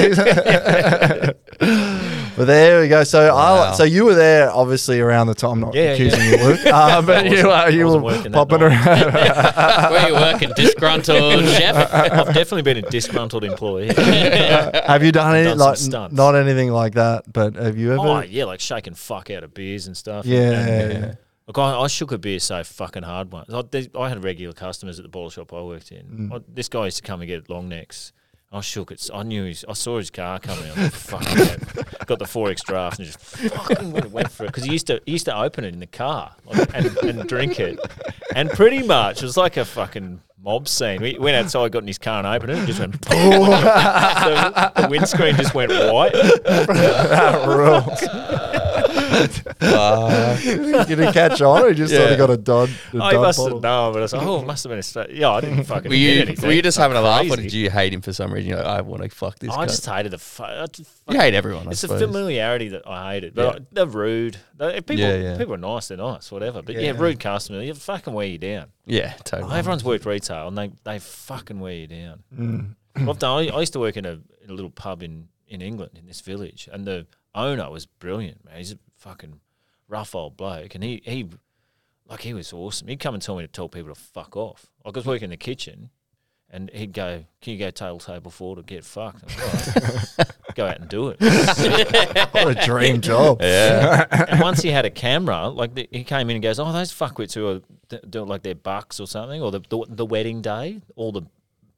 [2.38, 3.04] But there we go.
[3.04, 5.50] So I, so you were there, obviously, around the time.
[5.52, 6.30] I'm not Yeah, accusing yeah.
[6.36, 6.60] you, Luke.
[6.66, 8.84] Uh, but you, wasn't- uh, you were working popping around.
[8.86, 10.50] Where are you working?
[10.56, 11.76] Disgruntled chef?
[11.92, 13.88] I've definitely been a disgruntled employee.
[13.92, 16.14] have you done any done some like stunts.
[16.16, 17.30] not anything like that?
[17.32, 18.00] But have you ever?
[18.00, 20.24] oh yeah, like shaking fuck out of beers and stuff.
[20.26, 21.14] yeah, And- yeah.
[21.46, 23.50] Look, I, I shook a beer so fucking hard once.
[23.50, 26.28] I, I had regular customers at the bottle shop I worked in.
[26.30, 26.34] Mm.
[26.38, 28.12] I, this guy used to come and get long necks.
[28.50, 29.10] I shook it.
[29.12, 29.44] I knew.
[29.44, 30.70] His, I saw his car coming.
[30.70, 32.06] I was fucking it.
[32.06, 34.86] got the four X draft and just fucking went, went for it because he used
[34.86, 37.78] to he used to open it in the car like, and, and drink it,
[38.34, 41.02] and pretty much it was like a fucking mob scene.
[41.02, 43.02] We went outside, got in his car and opened it, and just went.
[43.08, 46.14] the, the windscreen just went white.
[50.86, 52.16] Did he catch on, or he just thought he Yeah.
[52.16, 52.70] got a dud?
[52.94, 53.56] A I dud must bottle?
[53.58, 55.10] have known, but I was like, oh, it must have been a straight.
[55.10, 56.46] Yeah, I didn't fucking Were get you anything.
[56.46, 58.50] were you just having a laugh, or did you hate him for some reason?
[58.50, 59.66] You're like, I want to fuck this I guy.
[59.66, 60.18] just hated the.
[60.18, 61.68] Fu- I just you fucking- hate everyone.
[61.68, 62.02] I It's the suppose.
[62.02, 63.34] familiarity that I hated.
[63.34, 63.50] But Yeah.
[63.50, 64.36] I- they're rude.
[64.56, 65.36] They- if people, Yeah, yeah.
[65.38, 65.88] people are nice.
[65.88, 66.62] They're nice, whatever.
[66.62, 66.92] But yeah, Yeah.
[66.96, 68.66] rude customer, you fucking wear you down.
[68.86, 69.54] Yeah, totally.
[69.56, 72.22] Everyone's worked retail and they, they fucking wear you down.
[72.36, 72.74] Mm.
[73.08, 73.48] I've done.
[73.50, 76.06] I, I used to work in a in a little pub in in England in
[76.06, 78.44] this village, and the owner was brilliant.
[78.44, 79.40] Man, he's a fucking
[79.88, 81.28] rough old bloke, and he he
[82.08, 82.88] like he was awesome.
[82.88, 84.66] He'd come and tell me to tell people to fuck off.
[84.84, 85.90] Like I was working in the kitchen,
[86.50, 89.24] and he'd go, "Can you go table table four to get fucked?"
[90.18, 91.18] Like, go out and do it.
[92.32, 93.40] What a dream job.
[93.42, 94.06] Yeah.
[94.28, 96.92] and once he had a camera, like the, he came in and goes, "Oh, those
[96.92, 100.42] fuckwits who are d- doing like their bucks or something, or the the, the wedding
[100.42, 101.22] day, all the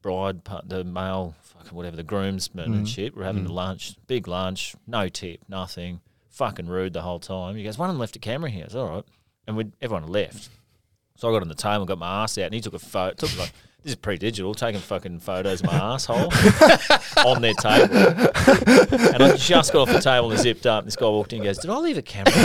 [0.02, 2.88] bride, part, the male, fucking whatever, the groomsmen and mm.
[2.88, 6.00] shit, We're having the lunch, big lunch, no tip, nothing,
[6.40, 8.74] fucking rude the whole time." He goes, "One of them left a camera here." It's
[8.74, 9.04] all right,
[9.46, 10.48] and we everyone left.
[11.16, 13.14] So I got on the table, got my ass out, and he took a photo.
[13.14, 13.52] Took like
[13.82, 16.30] this is pre-digital, taking fucking photos of my asshole
[17.26, 17.96] on their table.
[17.96, 20.80] And I just got off the table and zipped up.
[20.82, 22.32] And this guy walked in and goes, "Did I leave a camera?"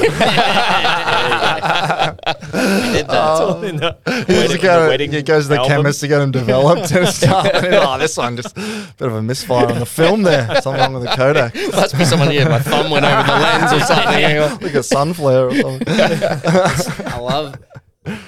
[2.96, 3.38] Did that.
[3.42, 3.62] Oh.
[3.64, 5.70] in the He, used wedding- to the go, wedding he goes to the album.
[5.72, 7.46] chemist to get them developed and stuff.
[7.54, 10.62] And he's, oh, this one just a bit of a misfire on the film there.
[10.62, 11.54] Something wrong with the Kodak.
[11.56, 12.48] Must be someone here.
[12.48, 14.62] My thumb went over the lens or something.
[14.66, 15.88] like a sun flare or something.
[15.88, 17.56] I love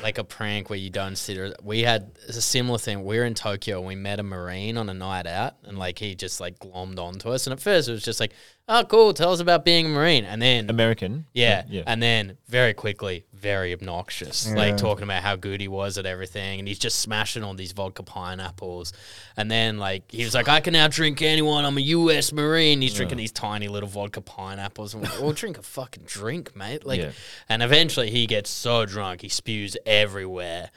[0.01, 1.55] like a prank where you don't sit.
[1.63, 3.03] We had a similar thing.
[3.03, 5.99] We were in Tokyo and we met a Marine on a night out, and like
[5.99, 7.47] he just like glommed onto us.
[7.47, 8.33] And at first it was just like,
[8.69, 11.25] "Oh, cool, tell us about being a Marine." And then American.
[11.33, 11.83] yeah, yeah.
[11.87, 16.59] and then very quickly, very obnoxious, like talking about how good he was at everything,
[16.59, 18.93] and he's just smashing all these vodka pineapples.
[19.37, 21.65] And then like he was like, "I can now drink anyone.
[21.65, 22.31] I'm a U.S.
[22.33, 24.93] Marine." He's drinking these tiny little vodka pineapples.
[24.93, 27.11] And we're like, "Well, drink a fucking drink, mate." Like, Yeah.
[27.49, 30.71] and eventually he gets so drunk he spews everywhere.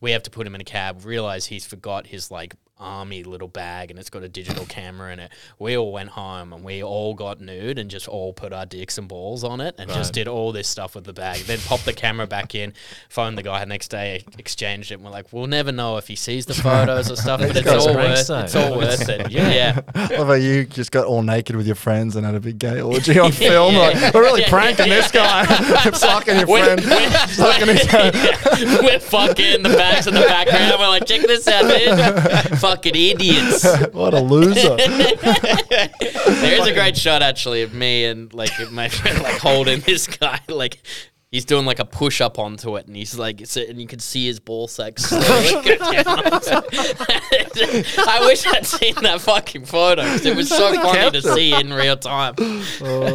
[0.00, 1.04] We have to put him in a cab.
[1.04, 5.18] Realize he's forgot his like army little bag and it's got a digital camera in
[5.20, 5.30] it.
[5.58, 8.98] We all went home and we all got nude and just all put our dicks
[8.98, 11.40] and balls on it and just did all this stuff with the bag.
[11.42, 12.72] Then popped the camera back in,
[13.08, 14.94] phoned the guy the next day, exchanged it.
[14.96, 17.62] And we're like, we'll never know if he sees the photos or stuff, but it's
[17.62, 18.18] guys all are worth.
[18.28, 18.44] prankster.
[18.44, 19.30] It's all worth it.
[19.32, 19.80] Yeah.
[19.94, 22.80] What about you just got all naked with your friends and had a big gay
[22.80, 23.74] orgy on film?
[23.74, 23.80] Yeah.
[23.80, 24.48] Like, we're really Yeah.
[24.50, 25.44] pranking this guy.
[25.46, 27.12] Fucking your We're, friend.
[27.30, 30.74] Sucking his we're, we're fucking the bags in the background.
[30.78, 32.58] We're like, check this out, dude.
[32.72, 33.66] Fucking idiots.
[33.92, 34.76] What a loser.
[36.42, 40.06] There is a great shot actually of me and like my friend like holding this
[40.06, 40.78] guy like
[41.30, 43.98] he's doing like a push up onto it, and he's like, it's- and you can
[43.98, 46.04] see his ball sack slowly go down.
[48.06, 51.72] I wish I'd seen that fucking photo 'cause it was so funny to see in
[51.72, 52.34] real time.
[52.38, 53.10] Oh.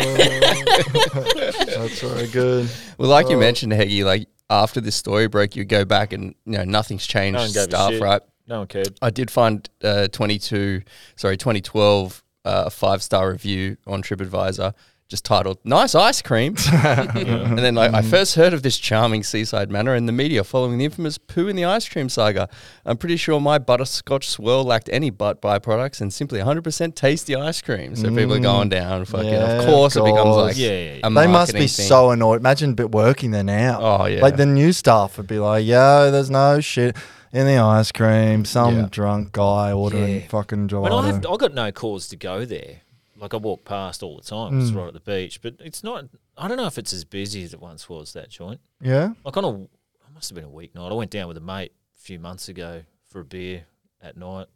[1.66, 2.70] That's very good.
[2.98, 3.40] Well, like you oh.
[3.40, 7.36] mentioned, Heggie, like after this story broke, you go back and you know nothing's changed
[7.36, 8.22] No one gave a stuff, right?
[8.48, 8.98] No one cared.
[9.02, 10.82] I did find uh, 22,
[11.16, 14.74] sorry, 2012, uh, a five star review on TripAdvisor
[15.10, 19.72] just titled "Nice Ice Cream," and then like, I first heard of this charming seaside
[19.72, 22.50] manor in the media following the infamous poo in the ice cream saga.
[22.86, 27.62] I'm pretty sure my butterscotch swirl lacked any butt byproducts and simply 100% tasty ice
[27.62, 27.96] cream.
[27.96, 29.06] So people are going down.
[29.06, 31.00] Fucking, Yeah, of of course, it becomes like Yeah, yeah, yeah.
[31.04, 31.68] a They must be thing.
[31.70, 32.42] so annoyed.
[32.42, 33.80] Imagine bit working there now.
[33.82, 34.22] Oh, yeah.
[34.22, 36.98] Like the new staff would be like, "Yo, there's no shit
[37.38, 38.46] in the ice cream.
[38.46, 38.88] Some Yeah.
[38.90, 40.28] drunk guy ordering Yeah.
[40.28, 42.82] fucking When I have, gelato." I got no cause to go there.
[43.16, 44.60] Like I walk past all the time.
[44.60, 44.78] It's hmm.
[44.78, 46.06] right at the beach, but it's not.
[46.38, 48.14] I don't know if it's as busy as it once was.
[48.14, 48.60] That joint.
[48.82, 49.14] yeah.
[49.24, 49.70] Like on a, it
[50.14, 50.92] must have been a weeknight.
[50.92, 53.66] I went down with a mate a few months ago for a beer
[54.02, 54.48] at night,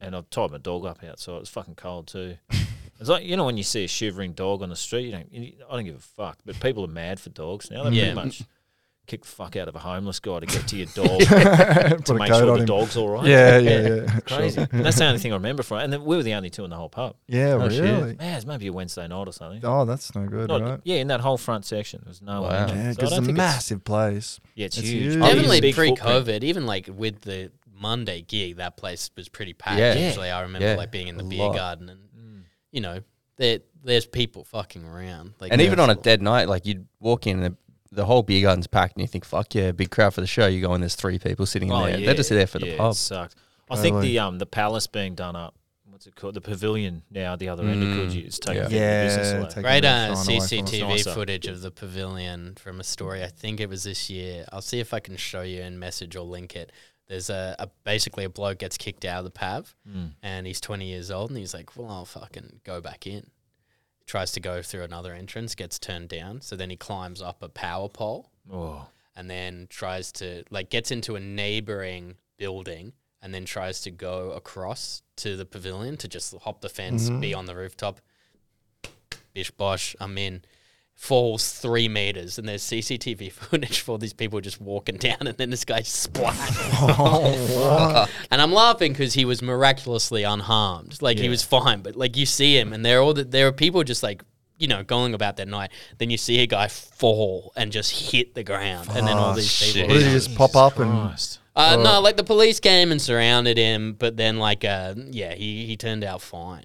[0.00, 1.36] and I tied my dog up outside.
[1.36, 2.36] It was fucking cold too.
[3.00, 5.32] It's like you know when you see a shivering dog on the street, you don't.
[5.32, 6.38] You, I don't give a fuck.
[6.44, 7.84] But people are mad for dogs now.
[7.84, 8.12] They Yeah.
[8.12, 8.42] pretty much
[9.08, 11.18] kick the fuck out of a homeless guy to get to your dog
[12.04, 12.66] to make sure on the him.
[12.66, 13.26] dog's all right.
[13.26, 14.20] Yeah, yeah, yeah.
[14.26, 14.60] Crazy.
[14.70, 15.84] And that's the only thing I remember from it.
[15.84, 17.16] And then we were the only two in the whole pub.
[17.26, 17.80] Yeah, Oh, shit.
[17.82, 18.14] really.
[18.16, 19.60] Man, it's maybe a Wednesday night or something.
[19.64, 20.80] Oh, that's no good, Not- right?
[20.84, 22.66] Yeah, in that whole front section, there's no Wow.
[22.66, 22.76] one.
[22.76, 24.38] Yeah, because don't it's a think massive place.
[24.54, 25.12] yeah, it's, it's huge.
[25.14, 25.20] huge.
[25.22, 26.26] Definitely big pre footprint.
[26.26, 27.50] COVID, even like with the
[27.80, 29.78] Monday gig, that place was pretty packed.
[29.78, 29.94] Yeah.
[29.94, 30.74] Usually I remember Yeah.
[30.76, 31.54] like being in the A beer lot.
[31.54, 32.42] garden and mm.
[32.72, 33.00] you know,
[33.36, 35.34] there there's people fucking around.
[35.40, 37.56] Like And even on a dead night, like you'd walk in and
[37.90, 40.26] the, the whole beer garden's packed, and you think, "Fuck yeah, big crowd for the
[40.26, 41.98] show." You go and there's three people sitting in Oh, there.
[41.98, 42.06] yeah.
[42.06, 42.92] They're just there for the yeah, pub.
[42.92, 43.34] It sucked.
[43.70, 44.08] I think Totally.
[44.12, 45.54] the um the palace being done up.
[45.90, 46.34] What's it called?
[46.34, 47.32] The pavilion now.
[47.32, 48.62] at The other end of Mm, Coogee is taking yeah.
[48.62, 48.68] yeah.
[48.68, 49.48] the Yeah, business away.
[49.50, 50.50] take- Great Taking uh, the shine away from us.
[50.72, 51.12] CCTV Nicer.
[51.14, 53.24] footage of the pavilion from a story.
[53.24, 54.44] I think it was this year.
[54.52, 56.70] I'll see if I can show you and message or link it.
[57.08, 60.12] There's a, a basically a bloke gets kicked out of the pav, Mm.
[60.22, 63.26] and he's 20 years old, and he's like, "Well, I'll fucking go back in."
[64.08, 66.40] Tries to go through another entrance, gets turned down.
[66.40, 70.90] So then he climbs up a power pole, Oh, and then tries to like gets
[70.90, 76.34] into a neighboring building, and then tries to go across to the pavilion to just
[76.38, 77.20] hop the fence, mm-hmm.
[77.20, 78.00] be on the rooftop.
[79.34, 80.42] Bish bosh, I'm in.
[81.00, 85.48] Falls three meters, and there's CCTV footage for these people just walking down, and then
[85.48, 86.34] this guy splat.
[86.80, 91.00] Oh, and I'm laughing because he was miraculously unharmed.
[91.00, 93.46] Like he was fine, but like you see him, and there are all the, there
[93.46, 94.22] are people just like
[94.58, 95.70] you know going about their night.
[95.98, 99.34] Then you see a guy fall and just hit the ground, and then all Oh,
[99.36, 99.74] these shit.
[99.74, 99.88] people.
[99.90, 101.38] What did he just pop up and Christ.
[101.58, 105.66] Uh, no, like the police came and surrounded him, but then like uh, yeah, he,
[105.66, 106.62] he turned out fine.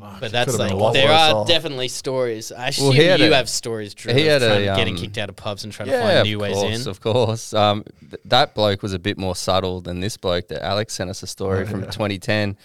[0.00, 2.50] But, but that's like there are definitely stories.
[2.50, 5.18] I assume Well, you a- have stories, Drew, he had a, trying- getting um, kicked
[5.18, 6.90] out of pubs and trying to find new ways in.
[6.90, 7.52] of course.
[7.52, 10.48] Um, th- that bloke was a bit more subtle than this bloke.
[10.48, 12.56] That Alex sent us a story from 2010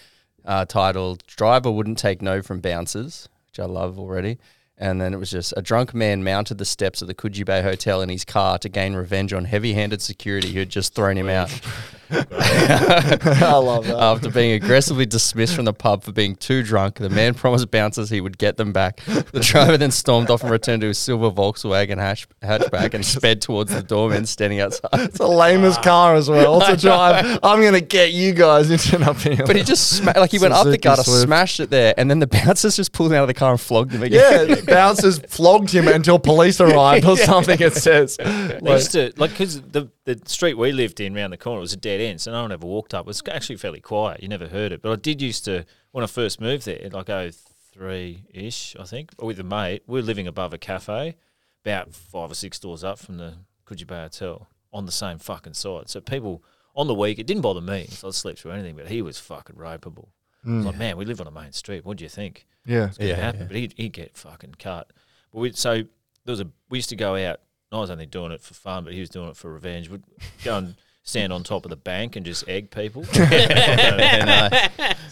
[0.46, 4.38] uh, titled "Driver Wouldn't Take No from Bouncers," which I love already.
[4.80, 7.60] And then it was just a drunk man mounted the steps of the Coogee Bay
[7.62, 11.28] Hotel in his car to gain revenge on heavy-handed security who had just thrown him
[11.28, 11.50] out.
[12.12, 13.96] I love that.
[13.98, 18.10] After being aggressively dismissed from the pub for being too drunk, the man promised bouncers
[18.10, 19.00] he would get them back.
[19.04, 23.40] The driver then stormed off and returned to his silver Volkswagen hash- hatchback and sped
[23.40, 24.88] towards the doorman standing outside.
[24.94, 27.38] It's the lamest car as well to drive.
[27.42, 29.46] I'm gonna get you guys into an uphill.
[29.46, 31.22] But he just sma- like he went up the Suzuki gutter, Swift.
[31.22, 33.60] smashed it there, and then the bouncers just pulled him out of the car and
[33.60, 34.48] flogged him again.
[34.48, 37.60] yeah, bouncers flogged him until police arrived or something.
[37.60, 38.16] It says.
[38.16, 41.72] They used to like because the the street we lived in round the corner was
[41.72, 43.04] a dead end, so no one ever walked up.
[43.04, 44.22] It was actually fairly quiet.
[44.22, 47.10] You never heard it, but I did used to when I first moved there, like
[47.10, 47.30] oh
[47.72, 49.82] three ish, I think, with a mate.
[49.86, 51.16] We were living above a cafe,
[51.64, 53.34] about five or six doors up from the
[53.66, 55.88] Coogee Bay Hotel, on the same fucking side.
[55.88, 56.42] So people
[56.74, 57.86] on the week, it didn't bother me.
[57.90, 60.08] So I slept through anything, but he was fucking ropeable.
[60.46, 60.52] Mm.
[60.52, 61.84] I was like, man, we live on a main street.
[61.84, 62.46] What do you think?
[62.66, 62.86] yeah.
[62.86, 63.46] It's gonna Yeah, happen, yeah.
[63.46, 64.90] but he'd, he'd get fucking cut.
[65.32, 65.86] But we so there
[66.32, 67.40] was a we used to go out.
[67.72, 69.88] I was only doing it for fun, but he was doing it for revenge.
[69.88, 70.02] We'd
[70.44, 73.04] go and stand on top of the bank and just egg people.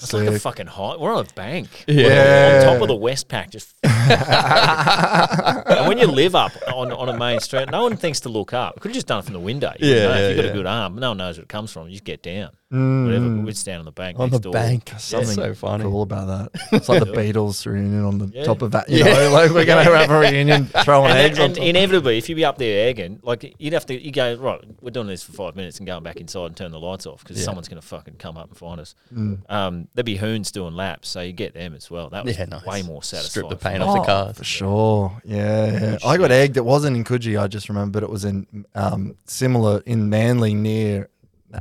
[0.01, 0.97] It's like a fucking high.
[0.97, 1.85] We're on a bank.
[1.89, 2.61] Yeah.
[2.61, 3.51] on top of the Westpac.
[3.51, 8.29] Just and when you live up on, on a main street, no one thinks to
[8.29, 8.79] look up.
[8.81, 9.73] Could have just done it from the window.
[9.79, 10.51] You Yeah, know, yeah, if you've got yeah.
[10.51, 11.87] a good arm, no one knows where it comes from.
[11.89, 12.51] You just get down.
[12.71, 13.31] Whatever.
[13.31, 14.53] But we'd stand on the bank on next the door.
[14.53, 14.85] bank.
[14.87, 15.85] There's That's something so funny.
[15.85, 16.63] cool about that.
[16.73, 18.45] It's like the Beatles reunion on the Yeah.
[18.45, 18.89] top of that.
[18.91, 21.65] You know, like we're gonna have a reunion throwing And, eggs then, on and top.
[21.65, 24.61] inevitably, if you be up there egging, like you'd have to, you go right.
[24.83, 27.23] We're doing this for five minutes and going back inside and turn the lights off
[27.25, 27.45] because Yeah.
[27.47, 28.95] someone's going to fucking come up and find us.
[29.15, 29.39] Mm.
[29.51, 32.11] Um, there'd be hoons doing laps, so you get them as well.
[32.11, 32.67] That was Yeah, nice.
[32.67, 34.35] way more Strip the paint off the Oh, car.
[34.35, 35.23] for sure.
[35.25, 36.59] Yeah, Yeah, I got egged.
[36.59, 40.53] It wasn't in Coogee, I just remember, but it was in um, similar in Manly
[40.55, 41.09] near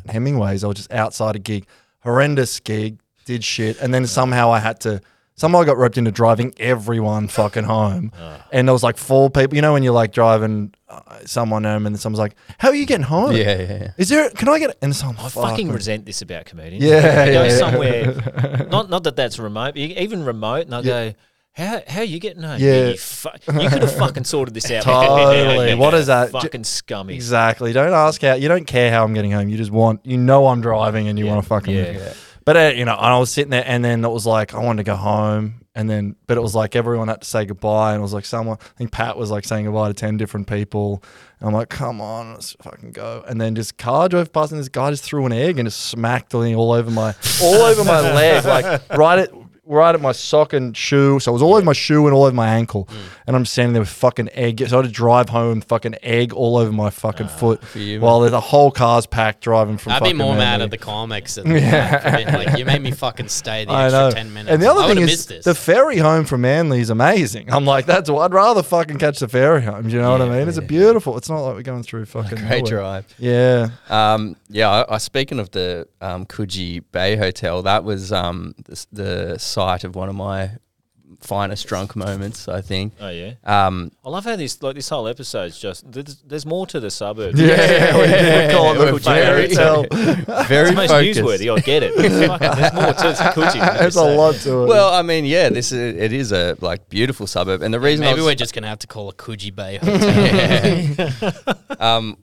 [0.08, 0.64] Hemingway's.
[0.64, 1.66] I was just outside a gig,
[2.02, 5.02] horrendous gig, did shit, and then somehow I had to.
[5.40, 8.12] Somehow I got roped into driving everyone fucking home,
[8.52, 9.56] and there was like four people.
[9.56, 12.88] You know when you're like driving uh, someone home, and someone's like, "How are you
[12.88, 13.34] getting home?
[13.34, 13.92] Yeah, yeah, yeah.
[13.98, 14.32] Is there?
[14.32, 15.76] Can I get?" And so I'm I fuck, fucking man.
[15.76, 16.84] resent this about comedians.
[16.84, 17.58] Yeah, They go yeah, yeah.
[17.58, 18.68] somewhere.
[18.72, 21.14] Not not that that's remote, but even remote, and I will go.
[21.58, 22.60] How, how are you getting home?
[22.60, 22.90] Yeah.
[22.90, 23.30] you, fu-
[23.60, 24.84] you could have fucking sorted this out.
[24.84, 25.74] Totally.
[25.76, 26.30] What is that?
[26.32, 27.16] Fucking scummy.
[27.16, 27.74] Exactly.
[27.74, 28.36] Don't ask how.
[28.36, 29.50] You don't care how I'm getting home.
[29.50, 30.06] You just want.
[30.06, 31.74] You know I'm driving, and you Yeah, want to fucking.
[31.76, 32.14] yeah.
[32.46, 34.60] But uh, you know, and I was sitting there, and then it was like I
[34.60, 37.94] wanted to go home, and then but it was like everyone had to say goodbye,
[37.94, 38.58] and it was like someone.
[38.62, 41.04] I think Pat was like saying goodbye to ten different people.
[41.40, 43.24] And I'm like, come on, let's fucking go.
[43.28, 45.82] And then this car drove past, and this guy just threw an egg and just
[45.88, 49.32] smacked thing all over my, all over my leg, like right at.
[49.70, 52.24] Right at my sock and shoe, so it was all over my shoe and all
[52.24, 52.96] over my ankle, Mm.
[53.28, 54.64] and I'm standing there with fucking egg.
[54.68, 58.22] So I had to drive home, fucking egg all over my fucking foot, you, while
[58.22, 59.92] there's a whole car's packed driving from.
[59.94, 60.64] I'd be fucking more mad Manly.
[60.66, 61.36] at the comics.
[61.36, 62.32] Than yeah.
[62.46, 64.52] like, you made me fucking stay the I extra 10 minutes.
[64.54, 65.46] And the other I thing would've is, missed this.
[65.46, 67.52] the ferry home from Manly is amazing.
[67.52, 69.90] I'm like, that's what I'd rather fucking catch the ferry home.
[69.90, 70.48] Do you know what I mean?
[70.48, 71.18] It's a beautiful.
[71.18, 72.82] It's not like we're going through fucking Great nowhere.
[73.04, 73.06] drive.
[73.20, 73.70] Yeah.
[73.90, 78.72] Um, yeah, I, I speaking of the um, Coogee Bay Hotel, that was um, the,
[78.72, 80.52] s- the site of one of my
[81.22, 82.48] finest drunk moments.
[82.48, 82.94] I think.
[83.02, 83.34] Oh yeah.
[83.44, 86.92] Um, I love how this like this whole episode's just there's, there's more to the
[86.92, 87.36] suburb.
[87.36, 87.98] Yeah,
[88.48, 89.86] we call it the We're ferry very- hotel.
[90.46, 91.20] very It's most focused.
[91.22, 91.58] newsworthy.
[91.58, 91.94] I get it.
[91.96, 93.54] It's fucking- there's more to Coogee.
[93.66, 94.68] than There's a lot to it.
[94.68, 98.06] Well, I mean, yeah, this is it is a like beautiful suburb, and the reason
[98.06, 101.34] I Maybe was- we're just going to have to call a Coogee Bay hotel.
[101.80, 102.18] um,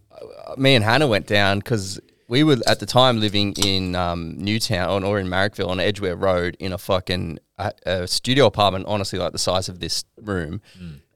[0.56, 1.98] me and Hannah went down because
[2.28, 6.56] we were at the time living in um, Newtown or in Marrickville on Edgeware Road
[6.58, 10.60] in a fucking uh, a studio apartment, honestly, like the size of this room,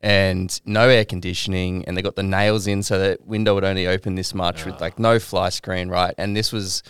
[0.03, 3.87] and no air conditioning, and they got the nails in so that window would only
[3.87, 6.15] open this much with like no fly screen, right?
[6.19, 6.83] And this was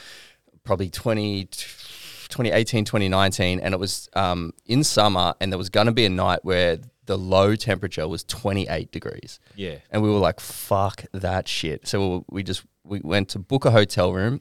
[0.64, 5.92] probably 20, 2018, 2019, and it was um, in summer, and there was going to
[5.92, 9.76] be a night where the low temperature was 28 degrees Yeah.
[9.90, 13.70] and we were like, "Fuck that shit." So we just we went to book a
[13.70, 14.40] hotel room,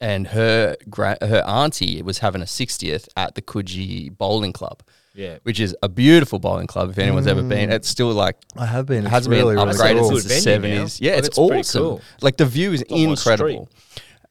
[0.00, 4.82] and her gra- her auntie was having a sixtieth at the Coogee Bowling Club,
[5.14, 5.38] Yeah.
[5.44, 6.90] which is a beautiful bowling club.
[6.90, 9.04] If anyone's ever been, it's still like I have been.
[9.04, 10.20] It's hasn't really, been really upgraded cool.
[10.20, 10.74] since Good the venue now.
[10.86, 11.00] seventies.
[11.00, 11.82] Yeah, Like, it's, it's pretty awesome.
[11.82, 12.00] cool.
[12.20, 13.68] Like the view is on my incredible.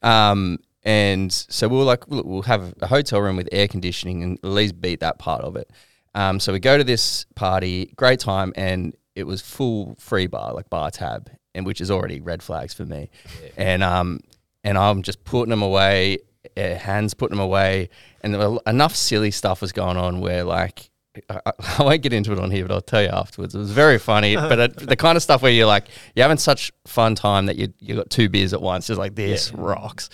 [0.02, 4.22] Um, and so we were like, look, we'll have a hotel room with air conditioning
[4.22, 5.70] and at least beat that part of it.
[6.14, 10.52] Um, so we go to this party, great time, and it was full free bar,
[10.52, 13.10] like bar tab, and which is already red flags for me.
[13.56, 14.20] And um,
[14.64, 16.18] and I'm just putting them away,
[16.56, 17.90] uh, hands putting them away,
[18.22, 20.88] and there were enough silly stuff was going on where like.
[21.28, 21.40] I,
[21.78, 23.54] I- won't get into it on here, but I'll tell you afterwards.
[23.54, 26.38] It was very funny, but it, the kind of stuff where you're like, you're having
[26.38, 30.08] such fun time that you you got two beers at once, just like this rocks.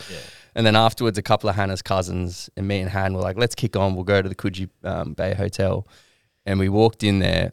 [0.56, 3.54] And then afterwards, a couple of Hannah's cousins and me and Han were like, let's
[3.54, 3.94] kick on.
[3.94, 5.86] We'll go to the Coogee um, Bay Hotel.
[6.46, 7.52] And we walked in there,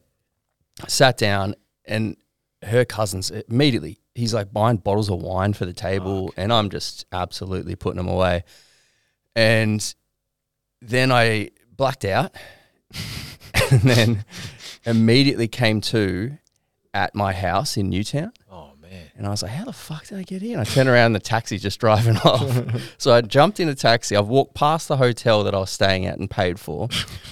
[0.88, 1.54] sat down,
[1.86, 2.18] and
[2.66, 6.34] her cousins immediately, he's like buying bottles of wine for the table.
[6.38, 8.44] And I'm just absolutely putting them away.
[9.36, 9.94] And
[10.82, 12.36] then I blacked out
[13.72, 14.26] and then
[14.86, 16.38] immediately came to
[16.94, 18.32] at my house in Newtown.
[18.50, 19.10] Oh man.
[19.18, 20.58] And I was like, how the fuck did I get here?
[20.58, 22.96] And I turned around, the taxi's just driving off.
[22.98, 24.16] so I jumped in a taxi.
[24.16, 26.88] I've walked past the hotel that I was staying at and paid for.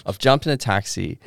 [0.05, 1.19] I've jumped in a taxi.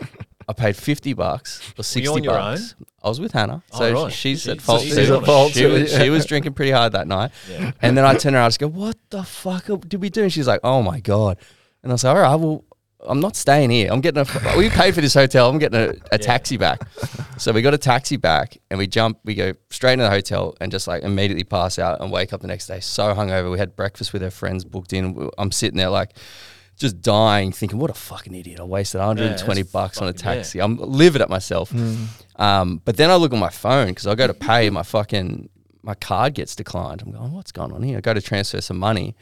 [0.48, 2.74] I paid 50 bucks or 60 you on your bucks.
[3.02, 3.62] I was with Hannah.
[3.72, 4.12] Oh, So right.
[4.12, 4.82] she's She- at so fault.
[4.82, 5.16] she's too.
[5.16, 5.98] at fault She too, was, yeah.
[6.02, 7.32] she was drinking pretty hard that night.
[7.50, 7.72] Yeah.
[7.82, 10.22] And then I turn around and just go, what the fuck did we do?
[10.22, 11.38] And she's like, oh my God.
[11.82, 12.64] And I was like, all right, well,
[13.08, 13.90] I'm not staying here.
[13.92, 15.48] I'm getting a, we paid for this hotel.
[15.50, 16.80] I'm getting a, a taxi back.
[17.38, 20.56] So we got a taxi back and we jump, we go straight into the hotel
[20.60, 23.50] and just like immediately pass out and wake up the next day so hungover.
[23.50, 25.28] We had breakfast with our friends booked in.
[25.38, 26.16] I'm sitting there like,
[26.76, 28.60] just dying, thinking, what a fucking idiot.
[28.60, 30.34] I wasted 120 that's bucks on a fucking- yeah.
[30.36, 30.60] taxi.
[30.60, 31.72] I'm livid at myself.
[32.36, 35.48] Um, but then I look at my phone because I go to pay, my fucking
[35.82, 37.00] my card gets declined.
[37.02, 37.98] I'm going, what's going on here?
[37.98, 39.14] I go to transfer some money.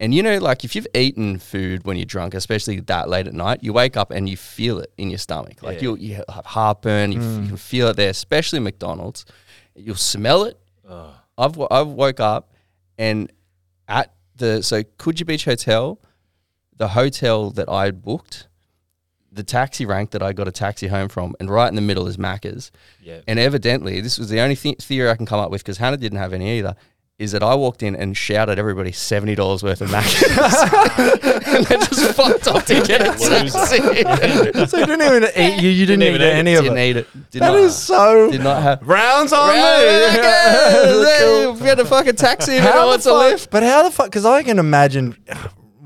[0.00, 3.34] And you know, like if you've eaten food when you're drunk, especially that late at
[3.34, 5.62] night, you wake up and you feel it in your stomach.
[5.62, 5.82] Like Yeah.
[5.82, 9.24] you'll you have heartburn, you, f- you can feel it there, especially McDonald's.
[9.74, 10.58] You'll smell it.
[11.38, 12.52] I've I've woke up
[12.98, 13.30] and
[13.88, 15.98] at the so Coogee Beach Hotel,
[16.76, 18.48] the hotel that I had booked,
[19.32, 22.06] the taxi rank that I got a taxi home from, and right in the middle
[22.06, 22.70] is Macca's.
[23.02, 23.20] Yeah.
[23.26, 25.96] And evidently, this was the only th- theory I can come up with because Hannah
[25.98, 26.74] didn't have any either.
[27.18, 30.04] is that I walked in and shouted everybody seventy dollars worth of mac,
[31.48, 34.66] and they just fucked off to get a taxi.
[34.66, 35.62] so you didn't even eat.
[35.62, 36.88] You, you didn't, even eat eat it, any of Didn't it.
[36.90, 37.30] eat it.
[37.30, 38.30] Did That not, is so.
[38.30, 38.86] did not have.
[38.86, 39.54] rounds on me.
[39.58, 44.06] If we had a fucking taxi, if How anyone the fuck- But how the fuck?
[44.06, 45.16] Because I can imagine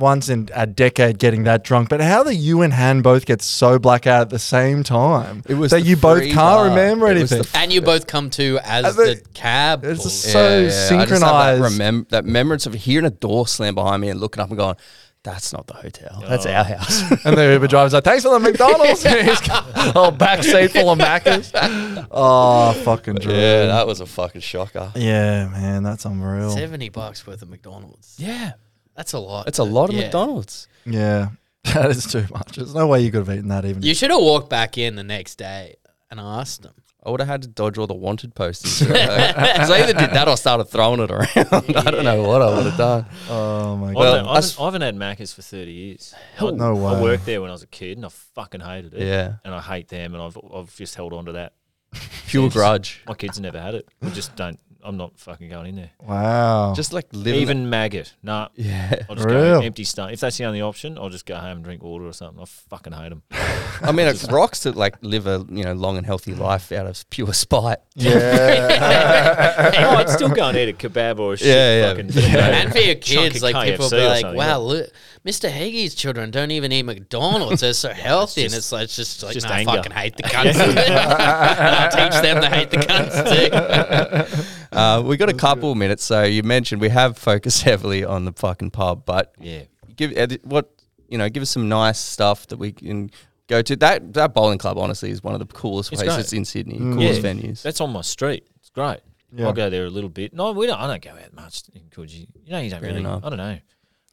[0.00, 1.88] once in a decade getting that drunk.
[1.88, 5.42] But how the you and Han both get so blackout at the same time?
[5.46, 6.68] It was that you both can't bar.
[6.68, 7.60] remember It was the anything.
[7.62, 9.84] And you both come to as I think- the cab.
[9.84, 10.10] It's pull.
[10.10, 11.62] just so I just have synchronized.
[11.62, 14.56] that, remem- that remembrance of hearing a door slam behind me and looking up and
[14.58, 14.76] going,
[15.22, 16.24] "That's not the hotel.
[16.28, 16.50] That's oh.
[16.52, 20.42] our house." and the Uber driver's like, "Thanks for the McDonald's." He's got a back
[20.42, 21.52] seat full of Maccas.
[22.10, 23.32] Oh, fucking Drew.
[23.32, 24.92] yeah, that was a fucking shocker.
[24.96, 26.50] Yeah, man, that's unreal.
[26.50, 28.16] Seventy bucks worth of McDonald's.
[28.18, 28.52] Yeah,
[28.96, 29.48] That's a lot.
[29.48, 30.02] it's a lot of Yeah.
[30.02, 30.68] McDonald's.
[30.84, 31.28] Yeah,
[31.64, 32.56] that is too much.
[32.56, 33.82] There's no way you could have eaten that even.
[33.82, 35.76] You should have walked back in the next day
[36.10, 36.74] and asked them.
[37.02, 38.86] I would have had to dodge all the wanted posters.
[38.90, 41.30] Because I either did that or started throwing it around.
[41.34, 43.06] I don't know what I would have done.
[43.30, 44.04] oh my I, god.
[44.04, 46.14] haven't, I, haven't, I haven't had Macca's for 30 years.
[46.40, 46.92] Oh, I, No way.
[46.92, 49.06] I worked there when I was a kid and I fucking hated it.
[49.06, 49.34] Yeah.
[49.46, 51.54] And I hate them and I've, I've just held on to that.
[52.26, 53.00] Pure grudge.
[53.06, 53.88] My kids never had it.
[54.02, 55.90] I just don't, I'm not fucking going in there.
[56.02, 56.72] Wow.
[56.74, 57.40] Just like living.
[57.40, 58.14] Even maggot.
[58.22, 58.48] Nah.
[58.56, 59.02] yeah.
[59.08, 59.60] I'll just Real.
[59.60, 60.14] go empty stomach.
[60.14, 62.40] If that's the only option, I'll just go home and drink water or something.
[62.42, 63.22] I fucking hate them.
[63.82, 66.86] I mean, it rocks to like live a you know long and healthy life out
[66.86, 67.78] of pure spite.
[67.94, 69.72] yeah.
[69.90, 71.88] oh, I'd still go and eat a kebab or a shit Yeah, yeah.
[71.90, 72.60] fucking Yeah.
[72.62, 74.56] And for your chunk kids, of like people KFC be or like, something, "Wow, yeah.
[74.56, 74.90] look,
[75.26, 75.50] Mr.
[75.50, 77.60] Heggie's children don't even eat McDonald's.
[77.60, 79.72] They're so healthy." and just- it's like it's just like, just nah, I anger.
[79.72, 80.56] fucking hate the cunts.
[80.58, 84.69] I'll teach them to hate the cunts too.
[84.72, 88.32] Uh, we got a couple minutes, so you mentioned we have focused heavily on the
[88.32, 89.62] fucking pub, but Yeah.
[89.96, 90.70] give uh, what
[91.08, 93.10] you know, give us some nice stuff that we can
[93.48, 93.74] go to.
[93.76, 96.38] That that bowling club, honestly, is one of the coolest It's places great.
[96.38, 96.94] in Sydney, Mm.
[96.94, 97.32] coolest Yeah.
[97.32, 97.62] venues.
[97.62, 98.46] That's on my street.
[98.60, 99.00] It's great.
[99.32, 99.46] Yeah.
[99.46, 100.32] I'll go there a little bit.
[100.34, 100.78] No, we don't.
[100.80, 102.28] I don't go out much in Coogee.
[102.44, 103.00] You know, you don't Fair really.
[103.00, 103.24] enough.
[103.24, 103.58] I don't know.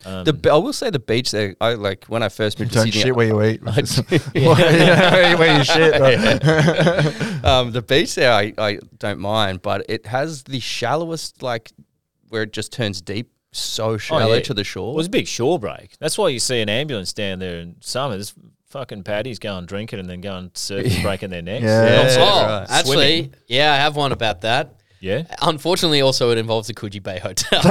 [0.05, 1.55] Um, The be- I will say the beach there.
[1.59, 3.01] I like when I first moved to Don't Sydney.
[3.01, 3.61] shit where you eat.
[3.65, 3.83] I-
[4.35, 5.99] yeah, where you shit.
[5.99, 7.43] right?
[7.45, 11.71] um, the beach there, I, I don't mind, but it has the shallowest, like
[12.29, 14.41] where it just turns deep, so shallow Oh, yeah.
[14.41, 14.93] to the shore.
[14.93, 15.97] It was a big shore break.
[15.99, 18.15] That's why you see an ambulance down there in summer.
[18.15, 18.33] There's
[18.67, 21.63] fucking paddies going drinking and then going surfing, breaking their necks.
[21.63, 21.85] Yeah.
[21.85, 22.15] Yeah.
[22.19, 22.67] oh, right.
[22.69, 24.75] actually, yeah, I have one about that.
[24.99, 25.23] Yeah.
[25.41, 27.61] Unfortunately, also it involves the Coogee Bay Hotel.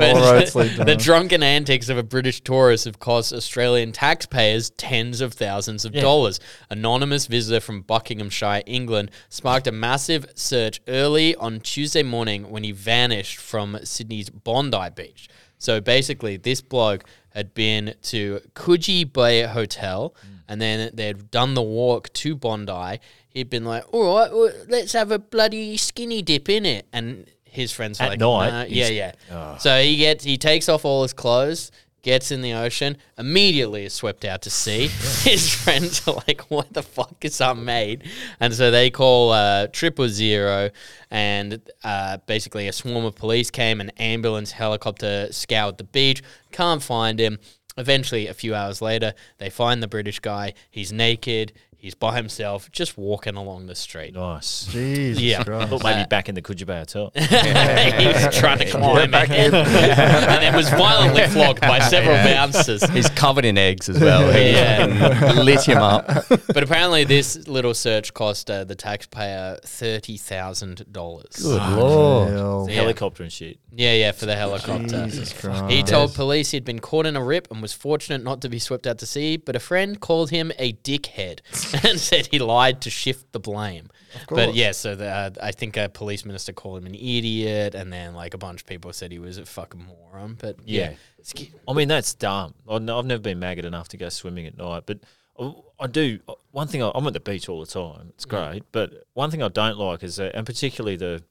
[0.00, 5.84] All the drunken antics of a British tourist have cost Australian taxpayers tens of thousands
[5.84, 6.00] of Yeah.
[6.02, 6.40] dollars.
[6.70, 12.72] Anonymous visitor from Buckinghamshire, England, sparked a massive search early on Tuesday morning when he
[12.72, 15.28] vanished from Sydney's Bondi Beach.
[15.58, 20.14] So basically, this bloke had been to Coogee Bay Hotel,
[20.48, 22.98] and then they'd done the walk to Bondi.
[23.28, 27.26] He'd been like, "All right, well, let's have a bloody skinny dip in it," and
[27.44, 30.68] his friends were At like, night, "Nah." he's- "Yeah, yeah." So he gets he takes
[30.68, 31.70] off all his clothes,
[32.02, 34.86] gets in the ocean, immediately is swept out to sea.
[35.24, 38.02] His friends are like, "What the fuck is up, mate?"
[38.40, 40.70] And so they call uh, triple zero,
[41.10, 46.22] and uh, basically a swarm of police came, an ambulance, helicopter scoured the beach,
[46.52, 47.38] can't find him.
[47.76, 50.54] Eventually, a few hours later, they find the British guy.
[50.70, 51.52] He's naked.
[51.78, 54.14] He's by himself, just walking along the street.
[54.14, 54.66] Nice.
[54.66, 55.40] Jesus Yeah.
[55.40, 55.68] I Christ.
[55.70, 57.12] thought maybe back in the Coogee Hotel.
[57.14, 62.82] he was trying to climb it, and then was violently flogged by several bouncers.
[62.90, 64.32] He's covered in eggs as well.
[64.32, 65.32] He Yeah.
[65.42, 66.06] lit him up.
[66.56, 71.36] But apparently, this little search cost uh, the taxpayer thirty thousand dollars.
[71.42, 72.30] Good lord.
[72.30, 72.66] Hell.
[72.68, 72.76] Yeah.
[72.76, 73.58] Helicopter and shit.
[73.72, 75.04] Yeah, yeah, for the helicopter.
[75.06, 75.70] Jesus Christ.
[75.70, 78.58] He told police he'd been caught in a rip and was fortunate not to be
[78.58, 81.40] swept out to sea, but a friend called him a dickhead
[81.84, 83.88] and said he lied to shift the blame.
[84.28, 84.56] But course.
[84.56, 88.14] yeah, so the, uh, I think a police minister called him an idiot, and then
[88.14, 90.36] like a bunch of people said he was a fucking moron.
[90.38, 90.94] But yeah,
[91.34, 91.46] Yeah.
[91.68, 92.54] I mean, that's dumb.
[92.68, 95.00] I've never been maggot enough to go swimming at night, but
[95.38, 96.20] I- I do.
[96.52, 98.08] One thing I, I'm at the beach all the time.
[98.14, 101.22] It's great, but one thing I don't like is, uh, and particularly the,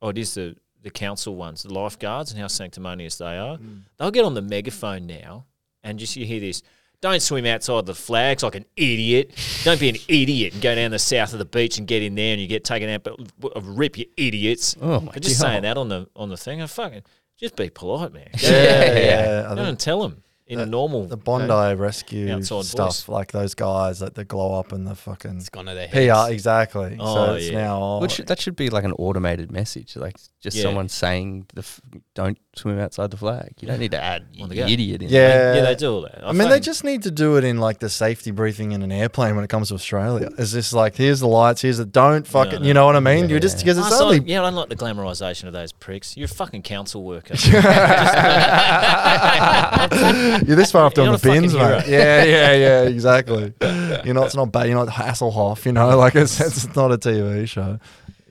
[0.00, 3.56] oh, it is the the council ones, the lifeguards, and how sanctimonious they are.
[3.98, 5.44] They'll get on the megaphone now,
[5.84, 6.64] and just you hear this.
[7.02, 9.32] Don't swim outside the flags like an idiot.
[9.64, 12.14] Don't be an idiot and go down the south of the beach and get in
[12.14, 13.02] there and you get taken out.
[13.02, 14.76] But w- uh, rip, you idiots!
[14.80, 15.48] Oh my They're just God.
[15.48, 16.62] saying that on the on the thing.
[16.62, 17.02] I fucking
[17.36, 18.28] just be polite, man.
[18.40, 19.42] Yeah, yeah.
[19.46, 21.06] I Go think and tell them in a normal.
[21.06, 23.08] the Bondi rescue stuff, voice.
[23.08, 26.12] like those guys that the glow up and the fucking it's gone to their heads.
[26.26, 26.96] PR, exactly.
[26.98, 27.62] so Oh, it's yeah.
[27.62, 28.00] now.
[28.00, 30.62] Which that should be like an automated message, like just Yeah.
[30.64, 31.80] someone saying the f-
[32.14, 33.54] don't swim outside the flag.
[33.60, 34.66] You don't need to add On the go.
[34.66, 35.54] idiot in Yeah.
[35.54, 36.20] yeah, they do all that.
[36.22, 38.92] I mean, they just need to do it in like the safety briefing in an
[38.92, 40.28] airplane when it comes to Australia.
[40.36, 42.66] Is this like, here's the lights, here's the don't fucking, no.
[42.66, 43.30] you know what I mean?
[43.30, 45.72] You're just because I it's saw- only yeah, I don't like the glamorization of those
[45.72, 46.14] pricks.
[46.16, 47.34] You're a fucking council worker.
[50.46, 51.88] you're this far off doing You're the not a bins, fucking mate.
[51.88, 53.54] Yeah, yeah, yeah, exactly.
[54.04, 54.66] You know, it's not bad.
[54.68, 55.64] You're not Hasselhoff.
[55.64, 57.78] You know, like it's, it's not a TV show.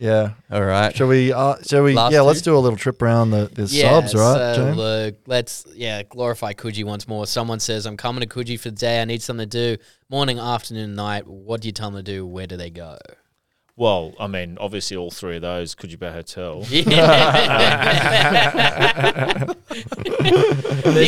[0.02, 0.32] Yeah.
[0.52, 0.96] All right.
[0.96, 1.32] Shall we?
[1.32, 1.94] Uh, shall we?
[1.94, 4.56] Last yeah, let's do a little trip around the, the Yeah, subs, right?
[4.56, 4.78] So James?
[4.78, 7.28] look, let's yeah glorify Coogee once more.
[7.28, 9.00] Someone says I'm coming to Coogee for the day.
[9.00, 9.84] I need something to do.
[10.10, 11.28] Morning, afternoon, night.
[11.28, 12.26] What do you tell them to do?
[12.26, 12.98] Where do they go?
[13.82, 16.64] well, I mean, obviously all three of those could you be a hotel.
[16.70, 16.84] you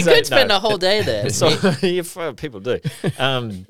[0.04, 1.30] could spend a whole day there.
[1.34, 1.50] So
[1.82, 2.80] yeah, people do.
[3.20, 3.66] Um,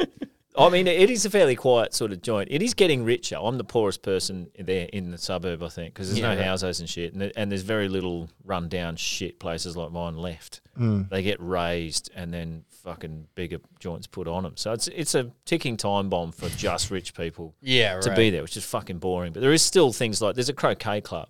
[0.56, 2.49] I mean, it is a fairly quiet sort of joint.
[2.51, 3.38] It is getting richer.
[3.41, 6.45] I'm the poorest person there in the suburb, I think, because there's Yeah, no right.
[6.45, 10.62] houses and shit, and, there- and there's very little run-down shit places like mine left.
[10.80, 11.10] Mm.
[11.10, 14.54] They get raised and then fucking bigger joints put on them.
[14.58, 18.01] So it's it's a ticking time bomb for just rich people yeah, right.
[18.04, 19.34] to be there, which is fucking boring.
[19.34, 21.30] But there is still things like there's a croquet club,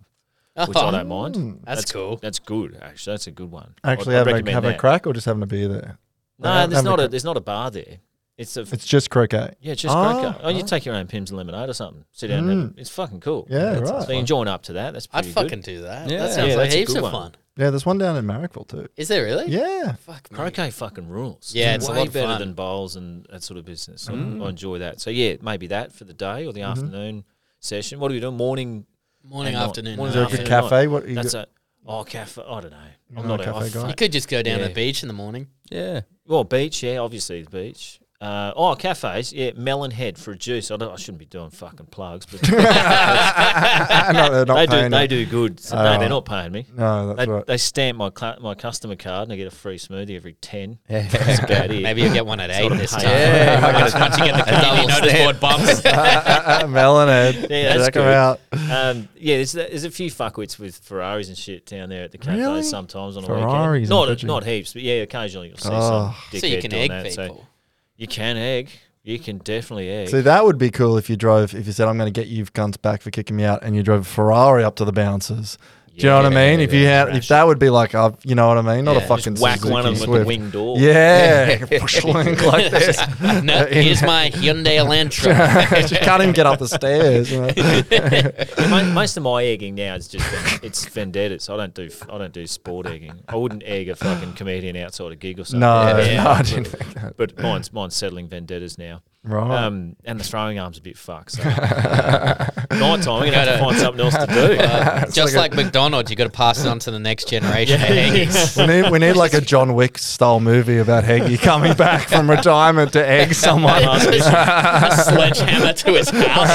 [0.68, 1.62] which I don't mind.
[1.66, 2.18] That's cool.
[2.18, 3.14] That's good, actually.
[3.14, 3.76] That's a good one.
[3.84, 5.98] Actually, I'd- I'd having a, recommend having a crack or just having a beer there?
[6.40, 7.12] No, Having there's not a crack.
[7.12, 7.98] there's not a bar there.
[8.44, 9.56] It's a It's just croquet.
[9.62, 10.40] yeah, it's just Ah, croquet.
[10.44, 10.68] Oh, you ah.
[10.68, 12.06] take your own Pimm's and lemonade or something.
[12.12, 12.82] Sit down and have it.
[12.82, 13.48] It's fucking cool.
[13.50, 14.04] Yeah, that's right.
[14.04, 14.94] So you join up to that.
[14.94, 15.38] That's pretty much.
[15.38, 16.10] I'd pretty fucking do that.
[16.10, 16.18] Yeah.
[16.20, 17.12] That sounds Yeah, like that's a heaps good of one.
[17.12, 17.32] fun.
[17.56, 18.88] Yeah, there's one down in Marrickville too.
[18.98, 19.48] Is there really?
[19.48, 19.94] Yeah.
[19.94, 20.36] Fuck me.
[20.38, 21.52] Croquet fucking rules.
[21.56, 22.40] Yeah, it's a way lot of better fun.
[22.40, 24.02] than bowls and that sort of business.
[24.02, 24.44] So Mm.
[24.46, 25.00] I enjoy that.
[25.02, 26.72] So yeah, maybe that for the day or the Mm-hmm.
[26.72, 27.24] afternoon
[27.60, 28.00] session.
[28.00, 28.38] What are we doing?
[28.38, 28.86] Morning.
[29.24, 29.68] Morning, and night.
[29.70, 29.96] afternoon.
[29.98, 30.88] Morning, Is there a good afternoon, cafe?
[30.88, 31.50] What you That's got- a
[31.86, 32.42] oh cafe.
[32.46, 32.78] I don't know.
[33.16, 33.88] I'm not not a a cafe guy?
[33.90, 34.68] You could just go down to Yeah.
[34.70, 35.48] the beach in the morning.
[35.70, 36.02] Yeah.
[36.26, 38.00] Well, beach, yeah, obviously the beach.
[38.24, 40.72] Uh, oh, cafes, yeah, Melon Head for a juice.
[40.72, 45.02] I, don't, I shouldn't be doing fucking plugs, but no, they're not they do they
[45.02, 45.08] you.
[45.08, 45.60] do good.
[45.60, 45.84] So, Oh.
[45.84, 46.66] no, they're not paying me.
[46.74, 47.46] No, that's They, right.
[47.46, 50.80] they stamp my cla my customer card and I get a free smoothie every ten.
[50.90, 51.02] Yeah.
[51.10, 51.84] That's about it.
[51.84, 53.02] Maybe you'll get one at eight Sort of this time.
[53.04, 54.00] Yeah.
[54.00, 55.40] Once you get the community double notice stamp.
[55.40, 56.72] board bumps.
[56.72, 57.36] Melon head.
[57.50, 58.14] Yeah, that's Check 'em good.
[58.14, 58.40] out.
[58.54, 62.18] Um, yeah, there's, there's a few fuckwits with Ferraris and shit down there at the
[62.18, 62.64] cafe Really?
[62.64, 63.84] sometimes on a Ferraris weekend.
[63.84, 66.16] in Not not heaps, but yeah, occasionally you'll see Oh.
[66.32, 67.06] some so you dickhead can doing egg that.
[67.28, 67.48] people.
[67.96, 68.70] You can egg.
[69.04, 70.10] You can definitely egg.
[70.10, 72.30] See, that would be cool if you drove, if you said, I'm going to get
[72.30, 74.94] you cunts back for kicking me out, and you drove a Ferrari up to the
[74.94, 75.58] bouncers.
[75.96, 76.60] Do you know what I mean?
[76.60, 78.86] If you had, if that would be like, uh, you know what I mean?
[78.86, 80.22] Not a fucking whack Suzuki one of them with Swift.
[80.22, 80.80] the wing door.
[80.80, 82.98] Yeah, like this.
[83.44, 85.70] no, here's my Hyundai Elantra.
[85.88, 87.32] Just can't even get up the stairs.
[87.32, 88.68] You know?
[88.70, 91.50] Mo- Most of my egging now is just it's vendettas.
[91.50, 93.22] I don't do I don't do sport egging.
[93.28, 95.60] I wouldn't egg a fucking comedian outside a gig or something.
[95.60, 97.18] No, no, I didn't think that.
[97.18, 99.02] But mine's mine's settling vendettas now.
[99.26, 99.64] Right.
[99.66, 101.32] Um, and the throwing arm's a bit fucked.
[101.32, 101.44] So.
[101.44, 104.64] Night time, we're gonna have to find something else to do.
[104.74, 107.82] Uh, just like, McDonald's, you've got to pass it on to the next generation.
[107.82, 108.58] of eggies.
[108.68, 112.30] we need we need like a John Wick style movie about Heggie coming back from
[112.30, 113.84] retirement to egg someone.
[113.84, 116.48] a sledgehammer to his house.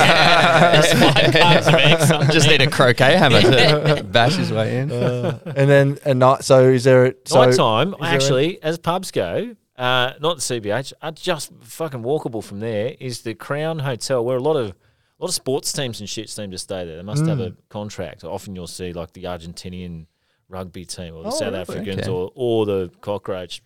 [0.73, 2.11] There's five cartons of eggs.
[2.11, 4.91] on Just need a croquet hammer to bash his way in.
[4.91, 9.11] and then and not so is there so Night time, is there actually, as pubs
[9.11, 14.24] go, uh, not the CBH, uh, just fucking walkable from there is the Crown Hotel,
[14.24, 16.97] where a lot of a lot of sports teams and shit seem to stay there.
[16.97, 17.53] They must have Mm.
[17.53, 18.22] a contract.
[18.22, 20.07] Often you'll see like the Argentinian
[20.49, 21.59] rugby team or the Oh, South really?
[21.59, 22.11] Africans Okay.
[22.11, 23.61] or or the Cockroach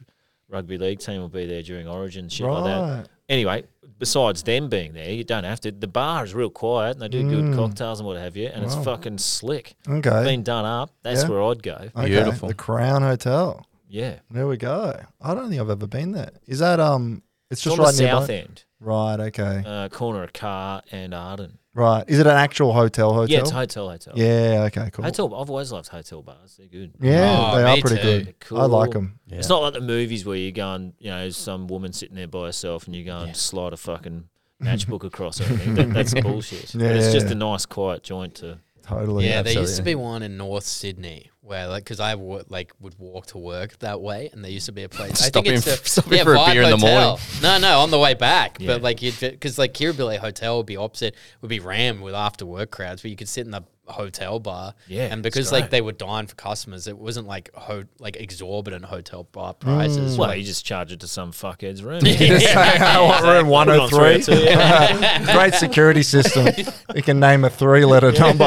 [0.48, 3.08] rugby league team will be there during Origin shit like that.
[3.28, 3.64] Anyway,
[3.98, 5.70] besides them being there, you don't have to.
[5.72, 8.64] The bar is real quiet and they do good cocktails and what have you, and
[8.64, 8.84] it's Mm.
[8.84, 9.74] Fucking slick.
[9.88, 10.24] Okay.
[10.24, 10.90] Been done up.
[11.02, 11.28] That's Yeah.
[11.28, 11.88] where I'd go.
[11.96, 12.06] okay.
[12.06, 12.48] Beautiful.
[12.48, 13.64] The Crown Hotel.
[13.92, 14.20] Yeah.
[14.30, 14.98] There we go.
[15.20, 16.30] I don't think I've ever been there.
[16.46, 17.22] Is that um?
[17.50, 18.20] It's It's just on right the nearby.
[18.20, 18.64] south end.
[18.80, 19.20] Right.
[19.20, 19.62] Okay.
[19.66, 21.58] uh, corner of Carr and Arden.
[21.74, 22.02] Right.
[22.08, 23.12] Is it an actual hotel?
[23.12, 23.28] Hotel.
[23.28, 24.14] Yeah, it's hotel, hotel.
[24.16, 24.64] Yeah.
[24.68, 24.88] Okay.
[24.92, 25.04] Cool.
[25.04, 25.26] Hotel.
[25.34, 26.56] I've always loved hotel bars.
[26.58, 26.94] They're good.
[27.00, 28.02] Yeah, Oh, they are me pretty too.
[28.02, 28.26] good.
[28.28, 28.60] They're cool.
[28.60, 29.18] I like them.
[29.28, 32.26] It's not like the movies where you go and you know some woman sitting there
[32.26, 33.32] by herself and you go and Yeah.
[33.34, 34.28] slide a fucking
[34.62, 35.54] matchbook across her.
[35.74, 36.74] That, that's bullshit.
[36.74, 37.32] Yeah, But it's yeah, just yeah.
[37.32, 38.58] a nice quiet joint to.
[38.86, 39.26] Totally.
[39.28, 42.94] Yeah, there used to be one in North Sydney where, like, because I like would
[42.98, 45.22] walk to work that way, and there used to be a place.
[45.22, 47.08] I Stop think it's him- the, stop him yeah, for a beer in the Hotel.
[47.08, 47.24] morning.
[47.42, 48.58] No, no, on the way back.
[48.60, 48.68] Yeah.
[48.68, 52.46] But like, you'd because like Kirribilli Hotel would be opposite, would be rammed with after
[52.46, 54.74] work crowds, but you could sit in the hotel bar.
[54.86, 58.84] Yeah, and because like they were dying for customers, it wasn't like ho- like exorbitant
[58.84, 59.60] hotel bar mm.
[59.60, 60.16] prices.
[60.16, 62.00] Well, you just charge it to some fuckhead's room.
[62.04, 63.48] what room?
[63.48, 64.22] One oh Put it hundred on three.
[64.22, 65.32] 302.
[65.32, 66.48] Great security system.
[66.94, 68.44] You can name a three-letter number.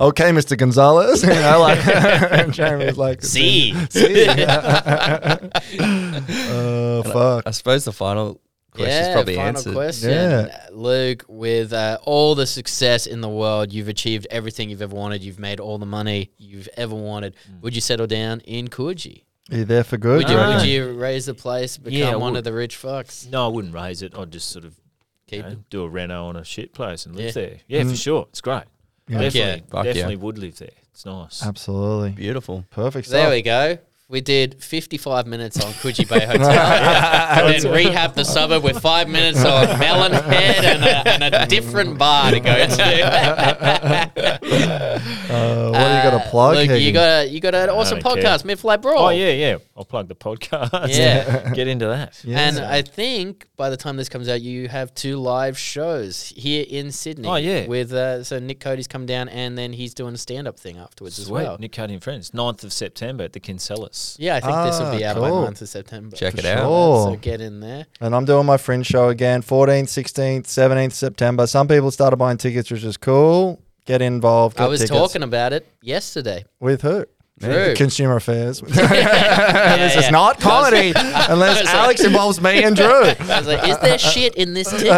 [0.00, 0.56] okay, Mr.
[0.56, 1.22] Gonzalez.
[1.22, 3.72] You know, like and Jamie's like, See,
[6.50, 7.46] oh fuck.
[7.46, 8.40] I suppose the final
[8.78, 9.74] questions yeah, probably final answered.
[9.74, 10.10] question.
[10.10, 10.66] Yeah.
[10.72, 15.22] Luke, with uh, all the success in the world, you've achieved everything you've ever wanted.
[15.22, 17.36] You've made all the money you've ever wanted.
[17.50, 17.62] Mm.
[17.62, 19.24] Would you settle down in Coogee?
[19.50, 20.18] Are you there for good?
[20.18, 20.56] Would you, Joe?
[20.56, 22.38] would you raise the place, become Yeah, I one would.
[22.38, 23.30] of the rich fucks?
[23.30, 24.16] No, I wouldn't raise it.
[24.16, 24.74] I'd just sort of
[25.26, 27.32] Keep you know, do a reno on a shit place and live Yeah.
[27.32, 27.56] there.
[27.66, 28.26] Yeah, for sure.
[28.30, 28.64] It's great.
[29.08, 29.20] Yeah.
[29.20, 29.56] Definitely, yeah.
[29.70, 29.92] Fuck yeah.
[29.92, 30.70] definitely would live there.
[30.92, 31.42] It's nice.
[31.44, 32.10] Absolutely.
[32.10, 32.64] Beautiful.
[32.70, 33.32] Perfect There stuff.
[33.32, 33.78] we go.
[34.10, 36.48] We did 55 minutes on Coogee Bay Hotel.
[36.50, 41.46] and then rehab the suburb with five minutes on Melon Head and a, and a
[41.46, 43.98] different bar to go to.
[45.28, 46.56] Uh, what do you got to plug?
[46.56, 48.24] Luke, you got a, you got an awesome don't care.
[48.24, 49.06] podcast, Midflight Brawl.
[49.06, 49.58] Oh yeah, yeah.
[49.76, 50.88] I'll plug the podcast.
[50.88, 51.52] Yeah.
[51.52, 52.18] get into that.
[52.24, 52.56] Yes.
[52.56, 56.64] And I think by the time this comes out, you have two live shows here
[56.66, 57.28] in Sydney.
[57.28, 57.66] Oh, yeah.
[57.66, 61.18] with uh, so Nick Cody's come down, and then he's doing a stand-up thing afterwards
[61.18, 61.58] as well.
[61.58, 64.16] Nick Cody and Friends, 9th of September at the Kinselas.
[64.18, 65.42] Yeah, I think this will be Ah, out by cool.
[65.46, 66.16] 9th of September.
[66.16, 66.60] Check For it out.
[66.66, 67.10] sure.
[67.12, 67.86] So get in there.
[68.00, 71.46] And I'm doing my fringe show again, 14th, 16th, 17th September.
[71.46, 73.60] Some people started buying tickets, which is cool.
[73.84, 74.60] Get involved.
[74.60, 74.96] I was tickets.
[74.96, 76.44] talking about it yesterday.
[76.60, 77.04] with who?
[77.40, 77.74] True.
[77.76, 78.60] Consumer Affairs.
[78.62, 79.98] this yeah.
[79.98, 82.86] is not comedy unless Alex involves me and Drew.
[82.90, 84.88] I was like, is there shit in this ticket?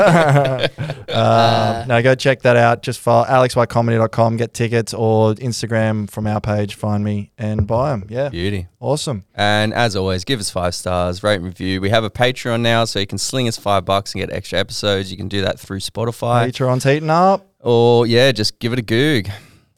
[1.11, 2.83] Um, no, go check that out.
[2.83, 8.07] Just follow alexwhitecomedy.com, get tickets, or Instagram from our page, find me and buy them.
[8.09, 8.29] Yeah.
[8.29, 8.69] Beauty.
[8.81, 9.25] Awesome.
[9.35, 11.81] And as always, give us five stars, rate and review.
[11.81, 14.59] We have a Patreon now, so you can sling us five bucks and get extra
[14.59, 15.11] episodes.
[15.11, 16.51] You can do that through Spotify.
[16.51, 17.47] Patreon's heating up.
[17.61, 19.29] Or yeah, just give it a goog.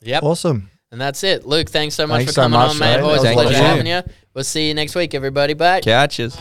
[0.02, 0.22] Yep.
[0.22, 0.70] Awesome.
[0.92, 1.46] And that's it.
[1.46, 3.00] Luke, thanks so much Thanks for so coming much, on, mate.
[3.00, 4.02] Always a pleasure having you.
[4.34, 5.54] We'll see you next week, everybody.
[5.54, 5.80] Bye.
[5.80, 6.36] Couches.